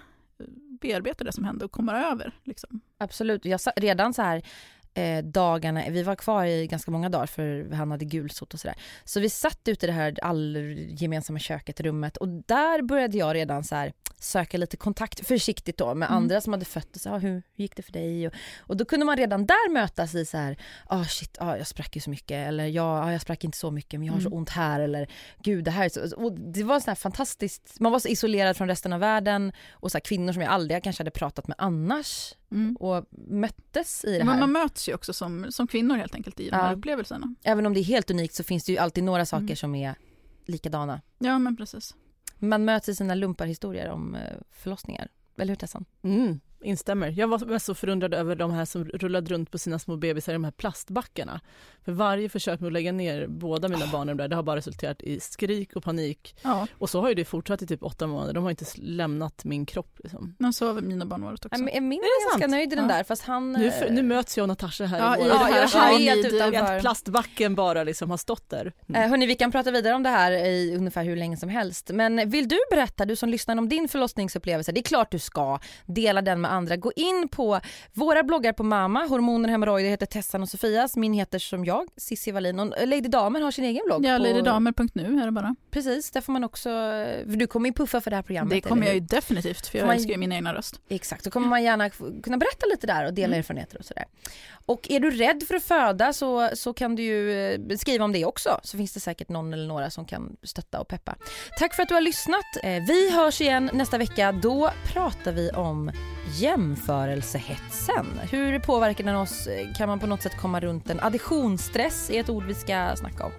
bearbeta 0.82 1.24
det 1.24 1.32
som 1.32 1.43
hände 1.43 1.65
och 1.65 1.71
komma 1.71 2.02
över. 2.12 2.34
Liksom. 2.43 2.82
Absolut, 3.00 3.45
jag 3.45 3.62
sa, 3.62 3.71
redan 3.76 4.13
så 4.13 4.21
här 4.21 4.41
eh, 4.93 5.23
dagarna, 5.23 5.84
vi 5.89 6.04
var 6.04 6.15
kvar 6.15 6.45
i 6.45 6.67
ganska 6.67 6.91
många 6.91 7.10
dagar 7.10 7.25
för 7.25 7.71
han 7.73 7.91
hade 7.91 8.06
gulsot 8.06 8.54
och 8.54 8.60
sådär. 8.60 8.77
Så 9.04 9.19
vi 9.19 9.30
satt 9.30 9.60
ute 9.67 9.86
i 9.86 9.88
det 9.88 9.93
här 9.93 10.17
all 10.21 10.56
gemensamma 10.89 11.39
köket, 11.39 11.80
rummet 11.82 12.17
och 12.17 12.27
där 12.27 12.82
började 12.82 13.17
jag 13.17 13.36
redan 13.36 13.63
så 13.63 13.75
här 13.75 13.93
söka 14.19 14.58
lite 14.58 14.77
kontakt, 14.77 15.27
försiktigt 15.27 15.77
då, 15.77 15.95
med 15.95 16.08
Mm. 16.08 16.17
andra 16.17 16.41
som 16.41 16.54
hade 16.54 16.65
fött 16.65 16.95
och 16.95 17.01
så, 17.01 17.10
ah, 17.10 17.17
hur, 17.17 17.30
hur 17.32 17.43
gick 17.56 17.75
det 17.75 17.84
för 17.84 17.91
dig? 17.91 18.27
Och, 18.27 18.34
och 18.60 18.77
då 18.77 18.86
kunde 18.86 19.06
man 19.06 19.17
redan 19.17 19.45
där 19.45 19.71
mötas 19.71 20.15
i 20.15 20.25
så 20.25 20.38
här, 20.38 20.58
ah 20.88 21.04
shit, 21.06 21.38
ah, 21.39 21.58
jag 21.58 21.67
sprack 21.67 21.95
ju 21.95 22.01
så 22.01 22.10
mycket 22.10 22.47
eller 22.47 22.65
ja, 22.65 22.84
ah, 23.04 23.12
jag 23.12 23.21
sprack 23.21 23.43
inte 23.43 23.58
så 23.58 23.71
mycket 23.71 23.99
men 23.99 24.08
jag 24.08 24.13
har 24.13 24.21
så 24.21 24.27
Mm. 24.27 24.38
ont 24.38 24.49
här 24.49 24.80
eller 24.80 25.08
gud 25.43 25.63
det 25.65 25.71
här 25.71 25.86
är 25.86 25.89
så, 25.89 26.15
och 26.15 26.32
det 26.39 26.63
var 26.63 26.80
så 26.80 26.89
här 26.91 26.95
fantastiskt, 26.95 27.80
man 27.80 27.91
var 27.91 27.99
så 27.99 28.08
isolerad 28.08 28.58
från 28.58 28.67
resten 28.67 28.93
av 28.93 28.99
världen 28.99 29.51
och 29.71 29.91
så 29.91 29.95
här, 29.97 30.01
kvinnor 30.01 30.34
som 30.34 30.41
jag 30.41 30.51
aldrig 30.51 30.84
kanske 30.84 31.01
hade 31.01 31.12
pratat 31.12 31.47
med 31.47 31.56
annars 31.58 32.34
Mm. 32.51 32.75
och 32.75 33.05
möttes 33.27 34.05
i 34.05 34.11
det 34.11 34.17
här. 34.17 34.25
Men 34.25 34.39
man 34.39 34.51
möts 34.51 34.89
ju 34.89 34.93
också 34.93 35.13
som, 35.13 35.45
som 35.51 35.67
kvinnor 35.67 35.95
helt 35.95 36.15
enkelt 36.15 36.39
i 36.39 36.49
de 36.49 36.55
här 36.55 36.69
Ja. 36.71 36.75
upplevelserna. 36.75 37.35
Även 37.43 37.65
om 37.65 37.73
det 37.73 37.79
är 37.79 37.83
helt 37.83 38.11
unikt 38.11 38.33
så 38.35 38.43
finns 38.43 38.63
det 38.63 38.71
ju 38.71 38.77
alltid 38.77 39.03
några 39.03 39.25
saker 39.25 39.43
Mm. 39.43 39.55
som 39.55 39.75
är 39.75 39.95
likadana. 40.45 41.01
Ja 41.19 41.39
men 41.39 41.57
precis. 41.57 41.95
Man 42.39 42.65
möts 42.65 42.89
i 42.89 42.95
sina 42.95 43.15
lumparhistorier 43.15 43.89
om 43.89 44.15
eh, 44.15 44.21
förlossningar. 44.51 45.07
Eller 45.37 45.49
hur 45.51 45.55
Tessan? 45.55 45.85
Mm, 46.03 46.39
instämmer. 46.61 47.09
Jag 47.09 47.27
var 47.27 47.45
mest 47.45 47.65
så 47.65 47.75
förundrad 47.75 48.13
över 48.13 48.35
de 48.35 48.51
här 48.51 48.65
som 48.65 48.85
rullade 48.85 49.33
runt 49.33 49.51
på 49.51 49.57
sina 49.57 49.79
små 49.79 49.95
bebisar 49.97 50.33
i 50.33 50.35
de 50.35 50.43
här 50.43 50.51
plastbackarna. 50.51 51.41
För 51.86 51.91
varje 51.91 52.30
försök 52.30 52.60
med 52.60 52.67
att 52.67 52.74
lägga 52.74 52.91
ner 52.91 53.28
båda 53.28 53.67
mina 53.67 53.88
barn 53.88 54.17
där, 54.17 54.28
det 54.28 54.36
har 54.36 54.44
bara 54.44 54.56
resulterat 54.56 55.02
i 55.02 55.20
skrik 55.20 55.76
och 55.76 55.84
panik. 55.84 56.36
Ja, 56.41 56.67
Och 56.78 56.89
så 56.89 57.02
har 57.02 57.10
ju 57.10 57.15
det 57.15 57.26
fortsatt 57.26 57.62
i 57.62 57.67
typ 57.67 57.84
åtta 57.84 58.08
månader. 58.08 58.34
De 58.34 58.44
har 58.44 58.50
inte 58.50 58.65
lämnat 58.76 59.46
min 59.46 59.65
kropp. 59.65 60.00
Liksom. 60.04 60.36
men 60.39 60.54
så 60.54 60.74
har 60.74 60.82
mina 60.82 61.06
barn 61.06 61.22
varit 61.24 61.46
också. 61.46 61.60
Ja, 61.62 61.70
men 61.74 61.88
Min 61.88 62.00
Är 62.00 62.30
ganska 62.32 62.41
sant? 62.44 62.52
nöjd 62.52 62.74
i 62.74 62.76
den 62.76 62.89
Ja. 62.89 62.96
där 62.96 63.04
fast 63.04 63.22
han... 63.24 63.52
Nu, 63.54 63.65
eh, 63.67 63.74
för, 63.74 63.89
nu 63.89 64.04
möts 64.04 64.38
jag 64.38 64.44
och 64.44 64.48
Natasha 64.48 64.86
här 64.86 65.00
Ja, 65.00 65.17
i 65.17 65.22
vår... 65.22 65.30
det 65.30 65.36
här 65.38 65.58
jag 65.62 65.70
känner 65.70 65.86
Hawaii- 65.86 66.00
helt 66.10 66.24
det- 66.30 66.36
utanför. 66.36 66.76
Att 66.76 66.82
plastbacken 66.82 67.56
bara 67.56 67.84
liksom 67.84 68.10
har 68.10 68.17
stått 68.17 68.50
där. 68.50 68.74
Mm. 68.89 69.02
Eh, 69.04 69.10
hörni, 69.10 69.26
vi 69.26 69.36
kan 69.36 69.52
prata 69.52 69.72
vidare 69.72 69.94
om 69.96 70.04
det 70.04 70.10
här 70.10 70.32
i 70.32 70.76
ungefär 70.78 71.04
hur 71.04 71.15
länge 71.15 71.38
som 71.38 71.50
helst. 71.50 71.89
Men 71.94 72.30
vill 72.30 72.48
du 72.48 72.58
berätta, 72.72 73.06
du 73.06 73.15
som 73.15 73.30
lyssnar 73.30 73.58
om 73.58 73.70
din 73.70 73.88
förlossningsupplevelse, 73.88 74.72
det 74.72 74.80
är 74.80 74.84
klart 74.84 75.12
du 75.12 75.20
ska 75.20 75.60
dela 75.86 76.22
den 76.22 76.41
med 76.41 76.52
andra. 76.54 76.78
Gå 76.78 76.91
in 76.96 77.28
på 77.32 77.60
våra 77.94 78.24
bloggar 78.24 78.54
på 78.54 78.63
Mamma, 78.63 79.06
Hormoner 79.06 79.48
och 79.50 79.52
hemorrojder 79.52 79.89
heter 79.89 80.06
Tessan 80.06 80.41
och 80.41 80.50
Sofias, 80.50 80.96
min 80.96 81.13
heter 81.13 81.39
som 81.39 81.65
jag, 81.65 81.70
Cissi 81.97 82.31
Wallin 82.31 82.60
och 82.60 82.67
Lady 82.88 83.01
Damer 83.01 83.41
har 83.41 83.51
sin 83.51 83.63
egen 83.65 83.81
blogg. 83.86 84.05
Ja, 84.05 84.17
på, 84.17 84.23
ladydamer.nu 84.23 85.21
är 85.21 85.25
det 85.25 85.31
bara. 85.31 85.55
Precis, 85.71 86.12
där 86.12 86.21
får 86.21 86.34
man 86.34 86.43
också, 86.43 86.69
du 87.25 87.47
kommer 87.47 87.69
ju 87.69 87.73
puffa 87.73 88.01
för 88.01 88.10
det 88.10 88.15
här 88.15 88.23
programmet. 88.23 88.51
Det 88.53 88.62
kommer 88.69 88.86
jag 88.86 88.93
ju 88.93 88.99
definitivt 88.99 89.67
för 89.67 89.77
jag 89.77 89.88
man- 89.88 89.95
älskar 89.95 90.12
ju 90.12 90.17
min 90.17 90.31
egna 90.31 90.53
röst. 90.53 90.81
Exakt, 90.89 91.23
då 91.23 91.29
kommer 91.31 91.47
man 91.47 91.63
gärna 91.63 91.89
kunna 91.89 92.38
berätta 92.38 92.65
lite 92.71 92.88
där 92.88 93.05
och 93.05 93.13
dela 93.13 93.27
Mm. 93.27 93.39
erfarenheter 93.39 93.77
och 93.79 93.86
sådär. 93.86 94.05
Och 94.71 94.91
är 94.91 94.99
du 94.99 95.12
rädd 95.12 95.43
för 95.47 95.55
att 95.55 95.63
föda 95.63 96.13
så, 96.13 96.49
så 96.53 96.73
kan 96.73 96.95
du 96.95 97.03
ju 97.03 97.51
eh, 97.53 97.77
skriva 97.77 98.05
om 98.05 98.12
det 98.12 98.25
också 98.25 98.60
så 98.63 98.77
finns 98.77 98.93
det 98.93 98.99
säkert 98.99 99.29
någon 99.29 99.53
eller 99.53 99.67
några 99.67 99.89
som 99.89 100.05
kan 100.05 100.38
stötta 100.43 100.79
och 100.79 100.88
peppa. 100.88 101.15
Tack 101.60 101.75
för 101.75 101.84
att 101.84 101.89
du 101.89 101.95
har 101.95 102.01
lyssnat. 102.01 102.45
Eh, 102.63 102.84
vi 102.88 103.12
hörs 103.12 103.41
igen 103.41 103.69
nästa 103.73 103.97
vecka. 103.97 104.31
Då 104.31 104.71
pratar 104.93 105.31
vi 105.31 105.49
om 105.49 105.91
jämförelsehetsen. 106.39 108.05
Hur 108.31 108.60
påverkar 108.60 109.03
den 109.03 109.15
oss? 109.15 109.47
Eh, 109.47 109.73
kan 109.73 109.89
man 109.89 109.99
på 109.99 110.07
något 110.07 110.21
sätt 110.21 110.38
komma 110.41 110.60
runt 110.60 110.86
den? 110.86 110.99
Additionsstress 110.99 112.10
är 112.10 112.19
ett 112.19 112.29
ord 112.29 112.43
vi 112.43 112.53
ska 112.53 112.95
snacka 112.95 113.25
om. 113.25 113.31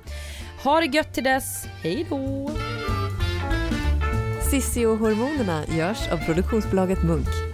Ha 0.64 0.80
det 0.80 0.86
gött 0.86 1.14
till 1.14 1.24
dess. 1.24 1.66
Hej 1.82 2.06
då! 2.10 2.50
Sissi 4.50 4.86
och 4.86 4.98
hormonerna 4.98 5.62
görs 5.66 6.08
av 6.12 6.16
produktionsbolaget 6.16 7.02
Munk. 7.02 7.51